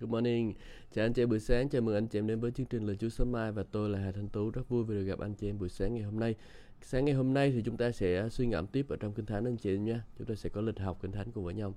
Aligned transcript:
Good 0.00 0.10
morning. 0.10 0.54
Chào 0.92 1.04
anh 1.04 1.12
chị 1.12 1.26
buổi 1.26 1.40
sáng, 1.40 1.68
chào 1.68 1.82
mừng 1.82 1.94
anh 1.94 2.06
chị 2.06 2.18
em 2.18 2.26
đến 2.26 2.40
với 2.40 2.50
chương 2.50 2.66
trình 2.66 2.86
Lời 2.86 2.96
Chúa 2.96 3.08
Sớm 3.08 3.32
Mai 3.32 3.52
và 3.52 3.62
tôi 3.72 3.88
là 3.88 3.98
Hà 3.98 4.12
Thanh 4.12 4.28
Tú 4.28 4.50
rất 4.50 4.68
vui 4.68 4.84
vì 4.84 4.94
được 4.94 5.02
gặp 5.02 5.18
anh 5.18 5.34
chị 5.34 5.48
em 5.48 5.58
buổi 5.58 5.68
sáng 5.68 5.94
ngày 5.94 6.02
hôm 6.02 6.20
nay. 6.20 6.34
Sáng 6.82 7.04
ngày 7.04 7.14
hôm 7.14 7.34
nay 7.34 7.50
thì 7.50 7.62
chúng 7.64 7.76
ta 7.76 7.90
sẽ 7.92 8.28
suy 8.28 8.46
ngẫm 8.46 8.66
tiếp 8.66 8.86
ở 8.88 8.96
trong 8.96 9.14
Kinh 9.14 9.26
Thánh 9.26 9.44
anh 9.44 9.56
chị 9.56 9.74
em 9.74 9.84
nha. 9.84 10.04
Chúng 10.18 10.26
ta 10.26 10.34
sẽ 10.34 10.48
có 10.48 10.60
lịch 10.60 10.78
học 10.78 10.98
Kinh 11.02 11.12
Thánh 11.12 11.32
cùng 11.32 11.44
với 11.44 11.54
nhau. 11.54 11.74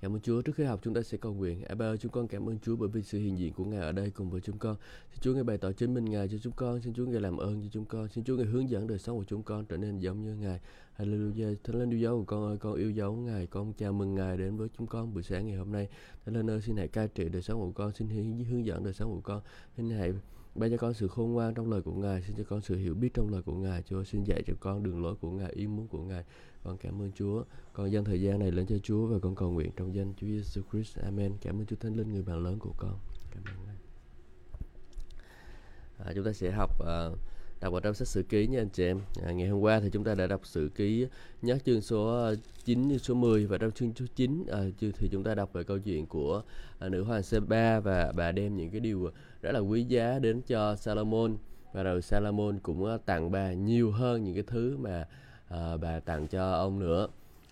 Cảm 0.00 0.14
ơn 0.14 0.20
Chúa. 0.20 0.42
Trước 0.42 0.56
khi 0.56 0.64
học 0.64 0.80
chúng 0.82 0.94
ta 0.94 1.02
sẽ 1.02 1.18
cầu 1.18 1.34
nguyện. 1.34 1.64
Abba 1.64 1.86
ơi, 1.86 1.98
chúng 1.98 2.12
con 2.12 2.28
cảm 2.28 2.48
ơn 2.48 2.58
Chúa 2.58 2.76
bởi 2.76 2.88
vì 2.88 3.02
sự 3.02 3.18
hiện 3.18 3.38
diện 3.38 3.52
của 3.52 3.64
Ngài 3.64 3.80
ở 3.80 3.92
đây 3.92 4.10
cùng 4.10 4.30
với 4.30 4.40
chúng 4.40 4.58
con. 4.58 4.76
Xin 5.12 5.20
Chúa 5.20 5.34
Ngài 5.34 5.44
bày 5.44 5.58
tỏ 5.58 5.72
chính 5.72 5.94
mình 5.94 6.04
Ngài 6.04 6.28
cho 6.28 6.38
chúng 6.42 6.52
con. 6.56 6.80
Xin 6.80 6.94
Chúa 6.94 7.06
Ngài 7.06 7.20
làm 7.20 7.36
ơn 7.36 7.62
cho 7.62 7.68
chúng 7.72 7.84
con. 7.84 8.08
Xin 8.08 8.24
Chúa 8.24 8.36
Ngài 8.36 8.46
hướng 8.46 8.70
dẫn 8.70 8.86
đời 8.86 8.98
sống 8.98 9.18
của 9.18 9.24
chúng 9.24 9.42
con 9.42 9.64
trở 9.64 9.76
nên 9.76 9.98
giống 9.98 10.24
như 10.24 10.34
Ngài. 10.34 10.60
Hallelujah. 10.98 11.54
Thánh 11.64 11.78
linh 11.78 11.90
yêu 11.90 11.98
dấu 11.98 12.18
của 12.18 12.24
con 12.24 12.46
ơi, 12.46 12.56
con 12.58 12.74
yêu 12.74 12.90
dấu 12.90 13.16
Ngài. 13.16 13.46
Con 13.46 13.72
chào 13.72 13.92
mừng 13.92 14.14
Ngài 14.14 14.36
đến 14.36 14.56
với 14.56 14.68
chúng 14.78 14.86
con 14.86 15.14
buổi 15.14 15.22
sáng 15.22 15.46
ngày 15.46 15.56
hôm 15.56 15.72
nay. 15.72 15.88
Thánh 16.24 16.34
linh 16.34 16.50
ơi, 16.50 16.60
xin 16.60 16.76
hãy 16.76 16.88
cai 16.88 17.08
trị 17.08 17.28
đời 17.28 17.42
sống 17.42 17.60
của 17.60 17.72
con. 17.72 17.92
Xin 17.92 18.08
hướng 18.50 18.66
dẫn 18.66 18.84
đời 18.84 18.92
sống 18.92 19.10
của 19.10 19.20
con. 19.20 19.42
Xin 19.76 19.90
hãy 19.90 20.12
ban 20.54 20.70
cho 20.70 20.76
con 20.76 20.94
sự 20.94 21.08
khôn 21.08 21.32
ngoan 21.32 21.54
trong 21.54 21.70
lời 21.70 21.82
của 21.82 21.94
Ngài, 21.94 22.22
xin 22.22 22.36
cho 22.36 22.44
con 22.48 22.60
sự 22.60 22.76
hiểu 22.76 22.94
biết 22.94 23.14
trong 23.14 23.28
lời 23.28 23.42
của 23.42 23.54
Ngài. 23.54 23.82
Chúa 23.82 24.04
xin 24.04 24.24
dạy 24.24 24.42
cho 24.46 24.54
con 24.60 24.82
đường 24.82 25.02
lối 25.02 25.14
của 25.14 25.30
Ngài, 25.30 25.52
ý 25.52 25.66
muốn 25.66 25.88
của 25.88 26.02
Ngài. 26.02 26.24
Con 26.66 26.76
cảm 26.76 27.02
ơn 27.02 27.12
Chúa. 27.14 27.44
Con 27.72 27.92
dâng 27.92 28.04
thời 28.04 28.20
gian 28.20 28.38
này 28.38 28.50
lên 28.50 28.66
cho 28.66 28.76
Chúa 28.82 29.06
và 29.06 29.18
con 29.18 29.34
cầu 29.34 29.50
nguyện 29.50 29.70
trong 29.76 29.94
danh 29.94 30.14
Chúa 30.20 30.26
Giêsu 30.26 30.62
Christ. 30.72 30.98
Amen. 30.98 31.32
Cảm 31.40 31.60
ơn 31.60 31.66
Chúa 31.66 31.76
Thánh 31.76 31.96
Linh 31.96 32.12
người 32.12 32.22
bạn 32.22 32.44
lớn 32.44 32.58
của 32.58 32.72
con. 32.76 32.98
Cảm 33.30 33.42
ơn 33.44 33.66
Ngài. 33.66 33.76
À, 35.98 36.12
chúng 36.14 36.24
ta 36.24 36.32
sẽ 36.32 36.50
học 36.50 36.70
uh, 36.80 37.18
đọc 37.60 37.72
vào 37.72 37.80
trong 37.80 37.94
sách 37.94 38.08
sử 38.08 38.22
ký 38.22 38.46
nha 38.46 38.60
anh 38.60 38.68
chị 38.68 38.84
em. 38.84 39.00
À, 39.22 39.32
ngày 39.32 39.48
hôm 39.48 39.60
qua 39.60 39.80
thì 39.80 39.90
chúng 39.90 40.04
ta 40.04 40.14
đã 40.14 40.26
đọc 40.26 40.46
sử 40.46 40.70
ký 40.74 41.06
nhất 41.42 41.58
chương 41.64 41.80
số 41.80 42.34
9 42.64 42.98
số 42.98 43.14
10 43.14 43.46
và 43.46 43.58
trong 43.58 43.70
chương 43.70 43.92
số 43.94 44.04
9 44.14 44.44
à, 44.52 44.58
thì 44.80 45.08
chúng 45.12 45.24
ta 45.24 45.34
đọc 45.34 45.52
về 45.52 45.64
câu 45.64 45.78
chuyện 45.78 46.06
của 46.06 46.42
à, 46.78 46.88
nữ 46.88 47.04
hoàng 47.04 47.22
Seba 47.22 47.80
và 47.80 48.12
bà 48.16 48.32
đem 48.32 48.56
những 48.56 48.70
cái 48.70 48.80
điều 48.80 49.10
rất 49.42 49.52
là 49.52 49.58
quý 49.58 49.84
giá 49.84 50.18
đến 50.18 50.42
cho 50.42 50.76
Salomon 50.76 51.36
và 51.72 51.82
rồi 51.82 52.02
Salomon 52.02 52.58
cũng 52.58 52.84
à, 52.84 52.96
tặng 52.96 53.30
bà 53.30 53.52
nhiều 53.52 53.90
hơn 53.90 54.24
những 54.24 54.34
cái 54.34 54.44
thứ 54.46 54.76
mà 54.76 55.06
à, 55.48 55.76
bà 55.76 56.00
tặng 56.00 56.26
cho 56.28 56.52
ông 56.52 56.78
nữa. 56.78 57.08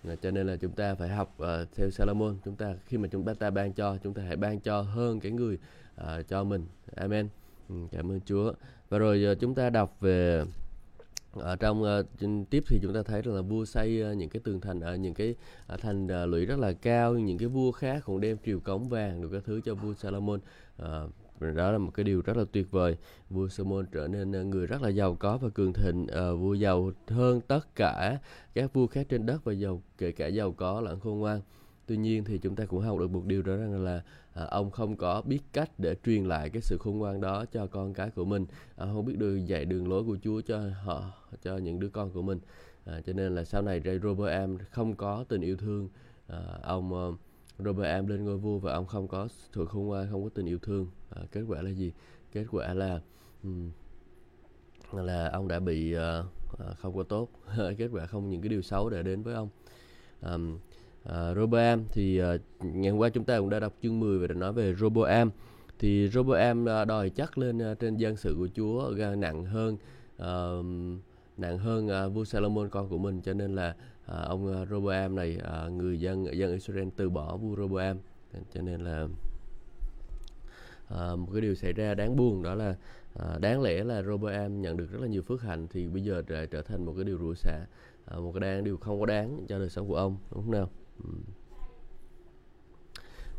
À, 0.07 0.15
cho 0.21 0.31
nên 0.31 0.47
là 0.47 0.55
chúng 0.55 0.71
ta 0.71 0.95
phải 0.95 1.09
học 1.09 1.37
uh, 1.41 1.47
theo 1.75 1.89
Salomon. 1.89 2.37
Chúng 2.45 2.55
ta 2.55 2.75
khi 2.85 2.97
mà 2.97 3.07
chúng 3.11 3.35
ta 3.35 3.49
ban 3.49 3.73
cho 3.73 3.97
chúng 4.03 4.13
ta 4.13 4.21
hãy 4.21 4.35
ban 4.35 4.59
cho 4.59 4.81
hơn 4.81 5.19
cái 5.19 5.31
người 5.31 5.57
uh, 6.01 6.27
cho 6.27 6.43
mình. 6.43 6.65
Amen. 6.95 7.27
Ừ, 7.69 7.75
cảm 7.91 8.11
ơn 8.11 8.19
Chúa. 8.25 8.53
Và 8.89 8.97
rồi 8.97 9.27
uh, 9.31 9.39
chúng 9.39 9.55
ta 9.55 9.69
đọc 9.69 9.97
về 9.99 10.43
ở 11.33 11.55
trong 11.55 11.83
uh, 11.83 12.05
tiếp 12.49 12.63
thì 12.67 12.79
chúng 12.81 12.93
ta 12.93 13.03
thấy 13.03 13.21
rằng 13.21 13.35
là 13.35 13.41
vua 13.41 13.65
xây 13.65 14.11
uh, 14.11 14.17
những 14.17 14.29
cái 14.29 14.41
tường 14.43 14.61
thành 14.61 14.79
ở 14.79 14.93
uh, 14.93 14.99
những 14.99 15.13
cái 15.13 15.35
uh, 15.73 15.79
thành 15.81 16.05
uh, 16.05 16.29
lũy 16.29 16.45
rất 16.45 16.59
là 16.59 16.73
cao 16.73 17.13
những 17.13 17.37
cái 17.37 17.47
vua 17.47 17.71
khác 17.71 18.03
cũng 18.05 18.21
đem 18.21 18.37
triều 18.45 18.59
cống 18.59 18.89
vàng 18.89 19.21
được 19.21 19.29
các 19.31 19.43
thứ 19.45 19.61
cho 19.65 19.75
vua 19.75 19.93
Salomon. 19.93 20.39
Uh, 20.81 21.11
đó 21.39 21.71
là 21.71 21.77
một 21.77 21.91
cái 21.93 22.03
điều 22.03 22.21
rất 22.21 22.37
là 22.37 22.43
tuyệt 22.51 22.71
vời. 22.71 22.97
Vua 23.29 23.47
Solomon 23.47 23.85
trở 23.91 24.07
nên 24.07 24.31
ờ, 24.31 24.43
người 24.43 24.67
rất 24.67 24.81
là 24.81 24.89
giàu 24.89 25.15
có 25.15 25.37
và 25.37 25.49
cường 25.49 25.73
thịnh. 25.73 26.07
À, 26.07 26.31
vua 26.31 26.53
giàu 26.53 26.91
hơn 27.07 27.41
tất 27.41 27.75
cả 27.75 28.19
các 28.53 28.73
vua 28.73 28.87
khác 28.87 29.05
trên 29.09 29.25
đất 29.25 29.43
và 29.43 29.53
giàu 29.53 29.81
kể 29.97 30.11
cả 30.11 30.27
giàu 30.27 30.51
có 30.51 30.81
lẫn 30.81 30.99
khôn 30.99 31.19
ngoan. 31.19 31.41
Tuy 31.87 31.97
nhiên 31.97 32.23
thì 32.23 32.37
chúng 32.37 32.55
ta 32.55 32.65
cũng 32.65 32.79
học 32.79 32.99
được 32.99 33.11
một 33.11 33.25
điều 33.25 33.41
đó 33.41 33.55
rằng 33.55 33.83
là 33.83 34.03
à, 34.33 34.45
ông 34.45 34.71
không 34.71 34.95
có 34.95 35.21
biết 35.21 35.39
cách 35.53 35.69
để 35.77 35.95
truyền 36.05 36.25
lại 36.25 36.49
cái 36.49 36.61
sự 36.61 36.77
khôn 36.79 36.97
ngoan 36.97 37.21
đó 37.21 37.45
cho 37.45 37.67
con 37.67 37.93
cái 37.93 38.09
của 38.09 38.25
mình. 38.25 38.45
À, 38.75 38.85
không 38.93 39.05
biết 39.05 39.17
đường 39.17 39.47
dạy 39.47 39.65
đường 39.65 39.87
lối 39.87 40.03
của 40.03 40.17
Chúa 40.23 40.41
cho 40.41 40.59
họ 40.83 41.11
cho 41.43 41.57
những 41.57 41.79
đứa 41.79 41.89
con 41.89 42.09
của 42.11 42.21
mình. 42.21 42.39
À, 42.85 43.01
cho 43.05 43.13
nên 43.13 43.35
là 43.35 43.43
sau 43.43 43.61
này 43.61 43.81
Rehoboam 43.85 44.57
không 44.71 44.95
có 44.95 45.25
tình 45.27 45.41
yêu 45.41 45.57
thương 45.57 45.89
à, 46.27 46.39
ông 46.63 47.17
Robert 47.59 47.87
Am 47.87 48.07
lên 48.07 48.25
ngôi 48.25 48.37
vua 48.37 48.57
và 48.57 48.73
ông 48.73 48.85
không 48.85 49.07
có 49.07 49.27
thuộc 49.53 49.69
khôn 49.69 49.85
ngoan 49.85 50.07
à, 50.07 50.11
không 50.11 50.23
có 50.23 50.29
tình 50.29 50.45
yêu 50.45 50.59
thương. 50.61 50.87
À, 51.09 51.21
kết 51.31 51.41
quả 51.47 51.61
là 51.61 51.69
gì? 51.69 51.91
Kết 52.31 52.45
quả 52.51 52.73
là 52.73 52.99
um, 53.43 53.71
là 54.91 55.29
ông 55.29 55.47
đã 55.47 55.59
bị 55.59 55.95
uh, 55.95 56.25
không 56.77 56.95
có 56.95 57.03
tốt. 57.03 57.29
Kết 57.77 57.87
quả 57.91 58.05
không 58.05 58.29
những 58.29 58.41
cái 58.41 58.49
điều 58.49 58.61
xấu 58.61 58.89
đã 58.89 59.01
đến 59.01 59.23
với 59.23 59.33
ông. 59.35 59.49
Um, 60.21 60.59
uh, 61.03 61.37
Roboam 61.37 61.83
thì 61.91 62.21
uh, 62.21 62.41
ngày 62.61 62.91
hôm 62.91 62.99
qua 62.99 63.09
chúng 63.09 63.23
ta 63.23 63.39
cũng 63.39 63.49
đã 63.49 63.59
đọc 63.59 63.73
chương 63.83 63.99
10 63.99 64.19
và 64.19 64.27
đã 64.27 64.33
nói 64.33 64.53
về 64.53 64.75
Roboam 64.75 65.31
thì 65.79 66.09
Roboam 66.09 66.63
uh, 66.63 66.87
đòi 66.87 67.09
chắc 67.09 67.37
lên 67.37 67.71
uh, 67.71 67.79
trên 67.79 67.97
dân 67.97 68.17
sự 68.17 68.35
của 68.37 68.47
Chúa 68.55 68.91
uh, 68.91 69.17
nặng 69.17 69.45
hơn 69.45 69.77
uh, 70.15 70.65
nặng 71.37 71.57
hơn 71.57 71.87
uh, 71.87 72.13
vua 72.13 72.25
Salomon 72.25 72.69
con 72.69 72.89
của 72.89 72.97
mình. 72.97 73.21
Cho 73.21 73.33
nên 73.33 73.55
là 73.55 73.75
uh, 74.11 74.27
ông 74.27 74.53
à, 74.53 74.61
uh, 74.61 74.69
Roboam 74.69 75.15
này 75.15 75.37
uh, 75.65 75.71
người 75.71 75.99
dân 75.99 76.37
dân 76.37 76.51
Israel 76.51 76.87
từ 76.95 77.09
bỏ 77.09 77.37
vua 77.37 77.55
Roboam 77.55 77.97
cho 78.53 78.61
nên 78.61 78.81
là 78.81 79.03
uh, 80.93 81.19
một 81.19 81.27
cái 81.33 81.41
điều 81.41 81.55
xảy 81.55 81.73
ra 81.73 81.93
đáng 81.93 82.15
buồn 82.15 82.43
đó 82.43 82.55
là 82.55 82.75
uh, 83.19 83.41
đáng 83.41 83.61
lẽ 83.61 83.83
là 83.83 84.03
Roboam 84.03 84.61
nhận 84.61 84.77
được 84.77 84.91
rất 84.91 85.01
là 85.01 85.07
nhiều 85.07 85.21
phước 85.21 85.41
hạnh 85.41 85.67
thì 85.71 85.87
bây 85.87 86.03
giờ 86.03 86.21
trở, 86.27 86.45
trở 86.45 86.61
thành 86.61 86.85
một 86.85 86.93
cái 86.95 87.03
điều 87.03 87.17
rủa 87.17 87.33
xả 87.33 87.65
uh, 88.17 88.23
một 88.23 88.31
cái 88.31 88.39
đáng 88.39 88.63
điều 88.63 88.77
không 88.77 88.99
có 88.99 89.05
đáng 89.05 89.45
cho 89.47 89.59
đời 89.59 89.69
sống 89.69 89.87
của 89.87 89.95
ông 89.95 90.17
đúng 90.31 90.43
không 90.43 90.51
nào? 90.51 90.69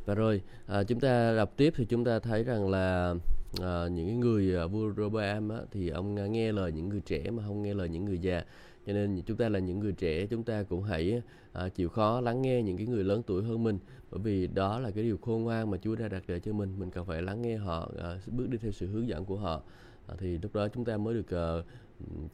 Và 0.06 0.14
rồi 0.14 0.42
à, 0.66 0.84
chúng 0.84 1.00
ta 1.00 1.36
đọc 1.36 1.52
tiếp 1.56 1.72
thì 1.76 1.84
chúng 1.84 2.04
ta 2.04 2.18
thấy 2.18 2.44
rằng 2.44 2.68
là 2.68 3.14
à, 3.62 3.88
những 3.88 4.20
người 4.20 4.56
à, 4.56 4.66
vua 4.66 4.92
Roboam 4.96 5.48
á, 5.48 5.58
thì 5.70 5.88
ông 5.88 6.32
nghe 6.32 6.52
lời 6.52 6.72
những 6.72 6.88
người 6.88 7.00
trẻ 7.00 7.30
mà 7.30 7.42
không 7.46 7.62
nghe 7.62 7.74
lời 7.74 7.88
những 7.88 8.04
người 8.04 8.18
già. 8.18 8.44
Cho 8.86 8.92
nên 8.92 9.22
chúng 9.26 9.36
ta 9.36 9.48
là 9.48 9.58
những 9.58 9.78
người 9.78 9.92
trẻ 9.92 10.26
chúng 10.26 10.44
ta 10.44 10.62
cũng 10.62 10.82
hãy 10.82 11.22
à, 11.52 11.68
chịu 11.68 11.88
khó 11.88 12.20
lắng 12.20 12.42
nghe 12.42 12.62
những 12.62 12.76
cái 12.76 12.86
người 12.86 13.04
lớn 13.04 13.22
tuổi 13.26 13.42
hơn 13.42 13.64
mình. 13.64 13.78
Bởi 14.10 14.20
vì 14.20 14.46
đó 14.46 14.78
là 14.78 14.90
cái 14.90 15.04
điều 15.04 15.18
khôn 15.18 15.42
ngoan 15.42 15.70
mà 15.70 15.78
Chúa 15.78 15.96
đã 15.96 16.08
đặt 16.08 16.22
để 16.26 16.40
cho 16.40 16.52
mình. 16.52 16.78
Mình 16.78 16.90
cần 16.90 17.06
phải 17.06 17.22
lắng 17.22 17.42
nghe 17.42 17.56
họ 17.56 17.90
à, 17.98 18.20
bước 18.26 18.48
đi 18.48 18.58
theo 18.58 18.72
sự 18.72 18.86
hướng 18.86 19.08
dẫn 19.08 19.24
của 19.24 19.36
họ. 19.36 19.62
À, 20.06 20.14
thì 20.18 20.38
lúc 20.38 20.54
đó 20.54 20.68
chúng 20.68 20.84
ta 20.84 20.96
mới 20.96 21.14
được 21.14 21.30
à, 21.30 21.46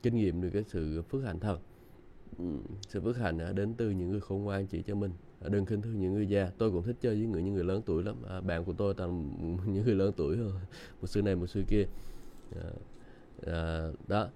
kinh 0.02 0.16
nghiệm 0.16 0.40
được 0.40 0.50
cái 0.52 0.64
sự 0.66 1.02
phước 1.02 1.24
hạnh 1.24 1.40
thật. 1.40 1.58
Ừ, 2.38 2.44
sự 2.88 3.00
phước 3.00 3.16
hạnh 3.16 3.38
đến 3.54 3.74
từ 3.74 3.90
những 3.90 4.10
người 4.10 4.20
khôn 4.20 4.44
ngoan 4.44 4.66
chỉ 4.66 4.82
cho 4.82 4.94
mình. 4.94 5.10
Ờ, 5.42 5.48
đừng 5.48 5.66
khinh 5.66 5.82
thường 5.82 6.00
những 6.00 6.14
người 6.14 6.26
già. 6.26 6.50
Tôi 6.58 6.70
cũng 6.70 6.82
thích 6.82 6.96
chơi 7.00 7.14
với 7.14 7.26
người 7.26 7.42
những 7.42 7.54
người 7.54 7.64
lớn 7.64 7.82
tuổi 7.86 8.02
lắm. 8.02 8.16
À, 8.28 8.40
bạn 8.40 8.64
của 8.64 8.72
tôi 8.72 8.94
toàn 8.94 9.30
những 9.66 9.84
người 9.84 9.94
lớn 9.94 10.12
tuổi 10.16 10.36
thôi. 10.36 10.52
Một 11.00 11.06
xưa 11.06 11.22
này 11.22 11.36
một 11.36 11.46
xưa 11.46 11.62
kia. 11.68 11.84
À, 12.56 12.70
à, 13.46 13.88
đó. 14.08 14.28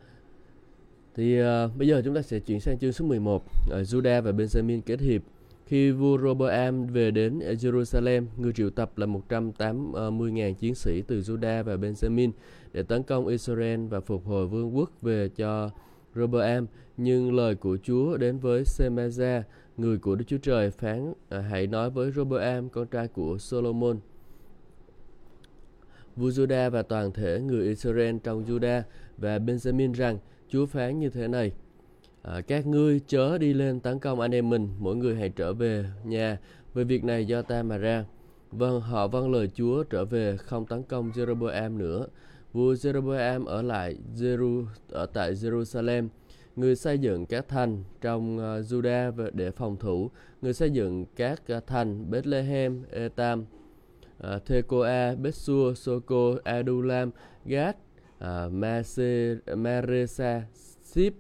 Thì 1.15 1.41
à, 1.41 1.66
bây 1.66 1.89
giờ 1.89 2.03
chúng 2.05 2.15
ta 2.15 2.22
sẽ 2.22 2.39
chuyển 2.39 2.61
sang 2.61 2.78
chương 2.78 2.93
số 2.93 3.05
11 3.05 3.45
à, 3.71 3.78
Judah 3.83 4.22
và 4.22 4.31
Benjamin 4.31 4.81
kết 4.87 5.00
hiệp. 5.00 5.22
Khi 5.66 5.91
vua 5.91 6.19
Roboam 6.19 6.87
về 6.87 7.11
đến 7.11 7.39
Jerusalem, 7.39 8.25
người 8.37 8.53
triệu 8.53 8.71
tập 8.71 8.99
là 8.99 9.06
180.000 9.06 10.49
ờ, 10.49 10.53
chiến 10.59 10.75
sĩ 10.75 11.03
từ 11.03 11.21
Judah 11.21 11.62
và 11.62 11.77
Benjamin 11.77 12.31
để 12.72 12.83
tấn 12.83 13.03
công 13.03 13.27
Israel 13.27 13.87
và 13.87 14.00
phục 14.00 14.27
hồi 14.27 14.47
vương 14.47 14.77
quốc 14.77 14.91
về 15.03 15.28
cho 15.28 15.71
Roboam, 16.15 16.66
nhưng 16.97 17.34
lời 17.34 17.55
của 17.55 17.77
Chúa 17.83 18.16
đến 18.16 18.39
với 18.39 18.62
Semaza, 18.62 19.43
người 19.76 19.98
của 19.98 20.14
Đức 20.14 20.25
Chúa 20.28 20.38
Trời 20.38 20.70
phán 20.70 21.12
à, 21.28 21.41
hãy 21.41 21.66
nói 21.66 21.91
với 21.91 22.12
Roboam, 22.12 22.69
con 22.69 22.87
trai 22.87 23.09
của 23.09 23.38
Solomon. 23.38 23.98
Vua 26.16 26.28
Juda 26.28 26.70
và 26.70 26.82
toàn 26.82 27.12
thể 27.12 27.41
người 27.41 27.66
Israel 27.66 28.16
trong 28.25 28.44
Juda 28.44 28.82
và 29.19 29.38
Benjamin 29.38 29.92
rằng 29.92 30.19
Chúa 30.48 30.66
phán 30.66 30.98
như 30.98 31.10
thế 31.10 31.28
này. 31.28 31.53
À, 32.22 32.41
các 32.41 32.66
ngươi 32.66 33.00
chớ 33.06 33.38
đi 33.38 33.54
lên 33.54 33.81
tấn 33.81 33.98
công 33.98 34.20
anh 34.20 34.34
em 34.34 34.50
mình, 34.50 34.69
mỗi 34.78 34.97
người 34.97 35.16
hãy 35.16 35.28
trở 35.28 35.53
về 35.53 35.84
nhà. 36.04 36.38
Về 36.75 36.84
việc 36.84 37.04
này 37.04 37.26
do 37.26 37.42
ta 37.42 37.62
mà 37.62 37.76
ra. 37.76 38.04
Vâng, 38.53 38.81
họ 38.81 39.09
vâng 39.09 39.32
lời 39.32 39.50
Chúa 39.54 39.82
trở 39.84 40.04
về 40.04 40.36
không 40.36 40.66
tấn 40.66 40.82
công 40.82 41.10
Jeroboam 41.10 41.76
nữa. 41.76 42.06
Vua 42.53 42.75
Jeroboam 42.75 43.44
ở 43.44 43.62
lại 43.62 43.97
Jeru, 44.16 44.65
ở 44.91 45.06
tại 45.06 45.34
Jerusalem. 45.34 46.09
Người 46.56 46.77
xây 46.77 46.99
dựng 46.99 47.27
các 47.27 47.49
thành 47.49 47.84
trong 48.00 48.39
ờ, 48.39 48.59
uh, 48.59 48.65
Judah 48.65 49.30
để 49.33 49.51
phòng 49.51 49.77
thủ. 49.77 50.10
Người 50.42 50.53
xây 50.53 50.71
dựng 50.71 51.07
các 51.16 51.42
uh, 51.57 51.66
thành 51.66 52.10
Bethlehem, 52.10 52.83
Etam, 52.91 53.45
uh, 54.27 54.45
Bethsua, 54.48 55.15
Bethsur, 55.22 55.78
Soko, 55.78 56.34
Adulam, 56.45 57.10
Gad, 57.45 57.75
uh, 58.25 58.53
Maresa, 59.57 60.42
Sip, 60.83 61.15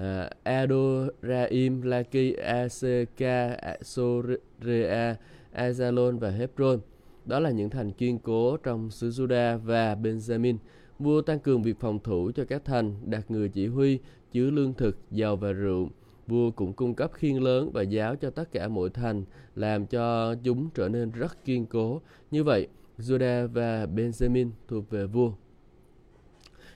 uh, 0.00 0.02
Adoraim, 0.42 1.82
Laki, 1.82 2.36
Aseka, 2.44 3.56
Sorea, 3.82 5.16
Azalon 5.54 6.18
và 6.18 6.30
Hebron. 6.30 6.80
Đó 7.24 7.40
là 7.40 7.50
những 7.50 7.70
thành 7.70 7.92
kiên 7.92 8.18
cố 8.18 8.56
trong 8.56 8.90
xứ 8.90 9.08
Juda 9.08 9.58
và 9.58 9.94
Benjamin. 9.94 10.56
Vua 10.98 11.22
tăng 11.22 11.38
cường 11.38 11.62
việc 11.62 11.80
phòng 11.80 11.98
thủ 11.98 12.30
cho 12.34 12.44
các 12.44 12.64
thành, 12.64 12.94
đặt 13.04 13.30
người 13.30 13.48
chỉ 13.48 13.66
huy, 13.66 13.98
chứa 14.32 14.50
lương 14.50 14.74
thực, 14.74 14.98
dầu 15.10 15.36
và 15.36 15.52
rượu. 15.52 15.88
Vua 16.26 16.50
cũng 16.50 16.72
cung 16.72 16.94
cấp 16.94 17.10
khiên 17.14 17.36
lớn 17.36 17.70
và 17.72 17.82
giáo 17.82 18.16
cho 18.16 18.30
tất 18.30 18.52
cả 18.52 18.68
mỗi 18.68 18.90
thành, 18.90 19.24
làm 19.54 19.86
cho 19.86 20.34
chúng 20.42 20.68
trở 20.74 20.88
nên 20.88 21.10
rất 21.10 21.44
kiên 21.44 21.66
cố. 21.66 22.00
Như 22.30 22.44
vậy, 22.44 22.68
Judah 22.98 23.48
và 23.48 23.86
Benjamin 23.86 24.50
thuộc 24.68 24.90
về 24.90 25.06
vua. 25.06 25.32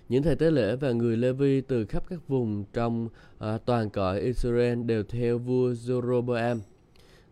Những 0.08 0.22
thầy 0.22 0.36
tế 0.36 0.50
lễ 0.50 0.76
và 0.76 0.92
người 0.92 1.16
Levi 1.16 1.60
từ 1.60 1.86
khắp 1.86 2.04
các 2.08 2.28
vùng 2.28 2.64
trong 2.72 3.06
uh, 3.06 3.66
toàn 3.66 3.90
cõi 3.90 4.20
Israel 4.20 4.82
đều 4.82 5.02
theo 5.02 5.38
vua 5.38 5.72
Jeroboam. 5.72 6.58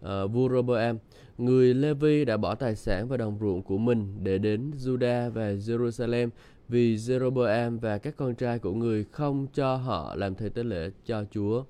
uh, 0.03 0.33
vua 0.33 0.49
Roboam, 0.49 0.99
người 1.39 1.75
Levi 1.75 2.25
đã 2.25 2.37
bỏ 2.37 2.55
tài 2.55 2.77
sản 2.77 3.09
và 3.09 3.17
đồng 3.17 3.39
ruộng 3.41 3.63
của 3.63 3.79
mình 3.79 4.15
để 4.23 4.39
đến 4.39 4.71
Judah 4.71 5.31
và 5.31 5.53
Jerusalem 5.53 6.29
vì 6.69 6.97
Jeroboam 6.97 7.79
và 7.79 7.99
các 7.99 8.17
con 8.17 8.35
trai 8.35 8.59
của 8.59 8.73
người 8.73 9.05
không 9.05 9.47
cho 9.55 9.77
họ 9.77 10.15
làm 10.15 10.35
thầy 10.35 10.51
tế 10.51 10.63
lễ 10.63 10.91
cho 11.07 11.25
Chúa. 11.31 11.65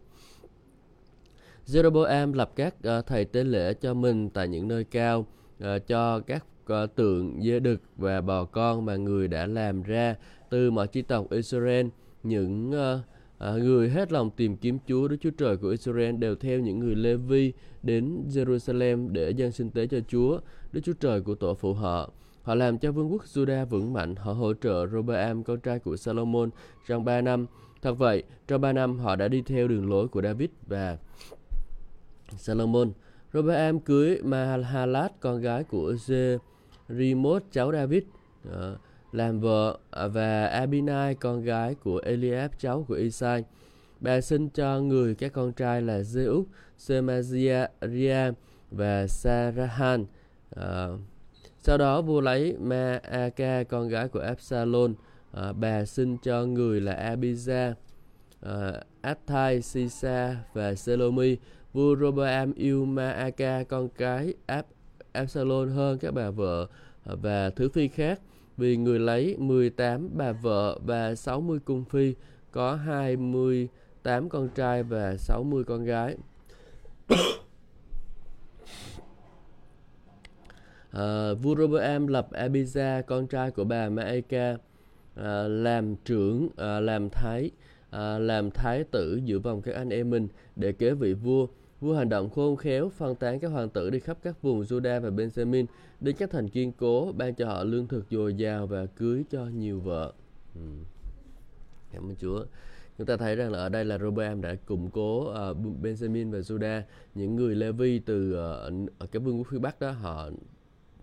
Jeroboam 1.67 2.35
lập 2.35 2.53
các 2.57 2.75
uh, 2.99 3.07
thầy 3.07 3.25
tế 3.25 3.45
lễ 3.45 3.75
cho 3.75 3.95
mình 3.95 4.31
tại 4.31 4.49
những 4.49 4.69
nơi 4.69 4.85
cao, 4.85 5.27
uh, 5.59 5.87
cho 5.87 6.21
các 6.21 6.47
uh, 6.73 6.95
tượng 6.95 7.43
dê 7.43 7.61
đực 7.61 7.81
và 7.97 8.21
bò 8.21 8.45
con 8.45 8.85
mà 8.85 8.97
người 8.97 9.29
đã 9.29 9.47
làm 9.47 9.83
ra 9.83 10.17
từ 10.51 10.71
mọi 10.71 10.87
chi 10.87 11.03
tộc 11.03 11.31
Israel. 11.31 11.87
Những 12.23 12.71
uh, 12.71 13.07
À, 13.43 13.53
người 13.53 13.91
hết 13.91 14.13
lòng 14.13 14.31
tìm 14.31 14.57
kiếm 14.57 14.79
Chúa 14.87 15.09
Đức 15.09 15.17
Chúa 15.21 15.31
Trời 15.31 15.57
của 15.57 15.69
Israel 15.69 16.17
đều 16.17 16.35
theo 16.35 16.61
những 16.61 16.79
người 16.79 16.95
Lê-vi 16.95 17.53
đến 17.83 18.25
Jerusalem 18.29 19.13
để 19.13 19.31
dâng 19.31 19.53
sinh 19.53 19.71
tế 19.71 19.87
cho 19.87 20.01
Chúa, 20.09 20.39
Đức 20.73 20.81
Chúa 20.85 20.93
Trời 20.93 21.21
của 21.21 21.35
tổ 21.35 21.55
phụ 21.55 21.75
họ. 21.75 22.11
Họ 22.43 22.55
làm 22.55 22.79
cho 22.79 22.93
vương 22.93 23.13
quốc 23.13 23.25
Juda 23.25 23.67
vững 23.67 23.93
mạnh, 23.93 24.17
họ 24.17 24.33
hỗ 24.33 24.55
trợ 24.55 24.87
Roboam, 24.87 25.45
con 25.45 25.61
trai 25.61 25.79
của 25.79 25.97
Salomon, 25.97 26.51
trong 26.89 27.05
3 27.05 27.21
năm. 27.21 27.47
Thật 27.83 27.95
vậy, 27.99 28.23
trong 28.49 28.61
3 28.61 28.73
năm 28.73 28.99
họ 28.99 29.17
đã 29.17 29.29
đi 29.29 29.43
theo 29.43 29.69
đường 29.69 29.91
lối 29.91 30.09
của 30.09 30.23
David 30.23 30.51
và 30.67 30.99
Salomon. 32.37 32.93
Roboam 33.33 33.81
cưới 33.81 34.23
Mahalat, 34.23 35.13
con 35.21 35.41
gái 35.41 35.65
của 35.65 35.93
Jerimot, 35.93 37.41
cháu 37.53 37.73
David. 37.73 38.03
Ờ, 38.51 38.77
làm 39.13 39.41
vợ 39.41 39.79
và 39.91 40.47
Abinai 40.47 41.15
con 41.15 41.43
gái 41.43 41.75
của 41.75 42.01
Eliab 42.05 42.51
cháu 42.59 42.85
của 42.89 42.95
Isai. 42.95 43.45
Bà 44.01 44.21
sinh 44.21 44.49
cho 44.49 44.81
người 44.81 45.15
các 45.15 45.33
con 45.33 45.53
trai 45.53 45.83
là 45.83 46.01
Zeus, 46.01 46.45
Semaziah 46.79 48.33
và 48.71 49.07
Sarahan. 49.07 50.07
Uh, 50.57 51.01
sau 51.63 51.79
đó 51.79 52.03
vua 52.03 52.21
lấy 52.21 52.57
Maaka 52.61 53.63
con 53.63 53.89
gái 53.89 54.09
của 54.09 54.21
Absalom. 54.21 54.95
À, 55.33 55.53
bà 55.53 55.85
sinh 55.85 56.17
cho 56.23 56.45
người 56.47 56.81
là 56.81 57.15
Abijah, 57.17 57.73
à, 58.41 58.73
Athai, 59.01 59.63
Sisa 59.63 60.37
và 60.55 60.75
Selomi. 60.75 61.37
Vua 61.73 61.97
Roboam 61.97 62.53
yêu 62.55 62.85
Maaka 62.85 63.65
con 63.69 63.89
cái 63.89 64.35
Ab 64.47 64.65
Absalom 65.13 65.69
hơn 65.69 65.99
các 65.99 66.15
bà 66.15 66.31
vợ 66.31 66.67
ờ, 67.05 67.17
và 67.17 67.51
thứ 67.51 67.69
phi 67.69 67.89
khác 67.89 68.21
vì 68.57 68.77
người 68.77 68.99
lấy 68.99 69.37
18 69.39 70.09
bà 70.15 70.33
vợ 70.33 70.79
và 70.85 71.15
60 71.15 71.59
cung 71.65 71.85
phi, 71.85 72.15
có 72.51 72.75
28 72.75 74.29
con 74.29 74.49
trai 74.49 74.83
và 74.83 75.17
60 75.17 75.65
con 75.65 75.85
gái. 75.85 76.17
Ờ, 80.93 81.35
vua 81.35 81.55
Roboam 81.57 82.07
lập 82.07 82.29
Abijah, 82.31 83.03
con 83.03 83.27
trai 83.27 83.51
của 83.51 83.65
bà 83.65 83.89
Maeka, 83.89 84.53
uh, 84.53 84.61
ờ, 85.15 85.49
làm 85.49 85.97
trưởng, 85.97 86.45
uh, 86.45 86.83
làm 86.83 87.11
thái, 87.11 87.51
uh, 87.89 88.21
làm 88.21 88.51
thái 88.51 88.85
tử 88.85 89.21
giữa 89.25 89.39
vòng 89.39 89.63
các 89.63 89.75
anh 89.75 89.89
em 89.89 90.11
mình 90.11 90.29
để 90.57 90.73
kế 90.73 90.95
vị 90.95 91.15
vua. 91.15 91.47
Vua 91.81 91.95
hành 91.95 92.09
động 92.09 92.31
khôn 92.31 92.57
khéo, 92.57 92.89
phân 92.89 93.15
tán 93.15 93.41
các 93.41 93.49
hoàng 93.49 93.69
tử 93.69 93.91
đi 93.91 94.01
khắp 94.01 94.19
các 94.23 94.43
vùng 94.43 94.63
Judah 94.63 95.01
và 95.01 95.11
Benjamin, 95.11 95.67
đến 96.01 96.17
các 96.19 96.31
thành 96.31 96.49
kiên 96.49 96.73
cố, 96.73 97.13
ban 97.13 97.35
cho 97.35 97.47
họ 97.47 97.65
lương 97.65 97.89
thực 97.89 98.05
dồi 98.11 98.35
dào 98.35 98.67
và 98.67 98.87
cưới 98.87 99.25
cho 99.31 99.47
nhiều 99.47 99.81
vợ. 99.81 100.13
Ừ. 100.55 100.61
Cảm 101.93 102.11
ơn 102.11 102.17
Chúa. 102.17 102.45
Chúng 102.99 103.07
ta 103.07 103.17
thấy 103.17 103.37
rằng 103.37 103.53
là 103.53 103.59
ở 103.59 103.69
đây 103.69 103.85
là 103.85 103.99
Roboam 103.99 104.41
đã 104.41 104.55
củng 104.55 104.91
cố 104.91 105.31
uh, 105.31 105.57
Benjamin 105.83 106.31
và 106.31 106.39
Judah, 106.39 106.83
những 107.15 107.37
người 107.37 107.55
Levi 107.55 107.99
từ 107.99 108.31
uh, 108.31 108.91
ở 108.99 109.07
cái 109.07 109.21
vương 109.21 109.39
quốc 109.39 109.47
phía 109.51 109.59
Bắc 109.59 109.81
đó 109.81 109.91
họ 109.91 110.31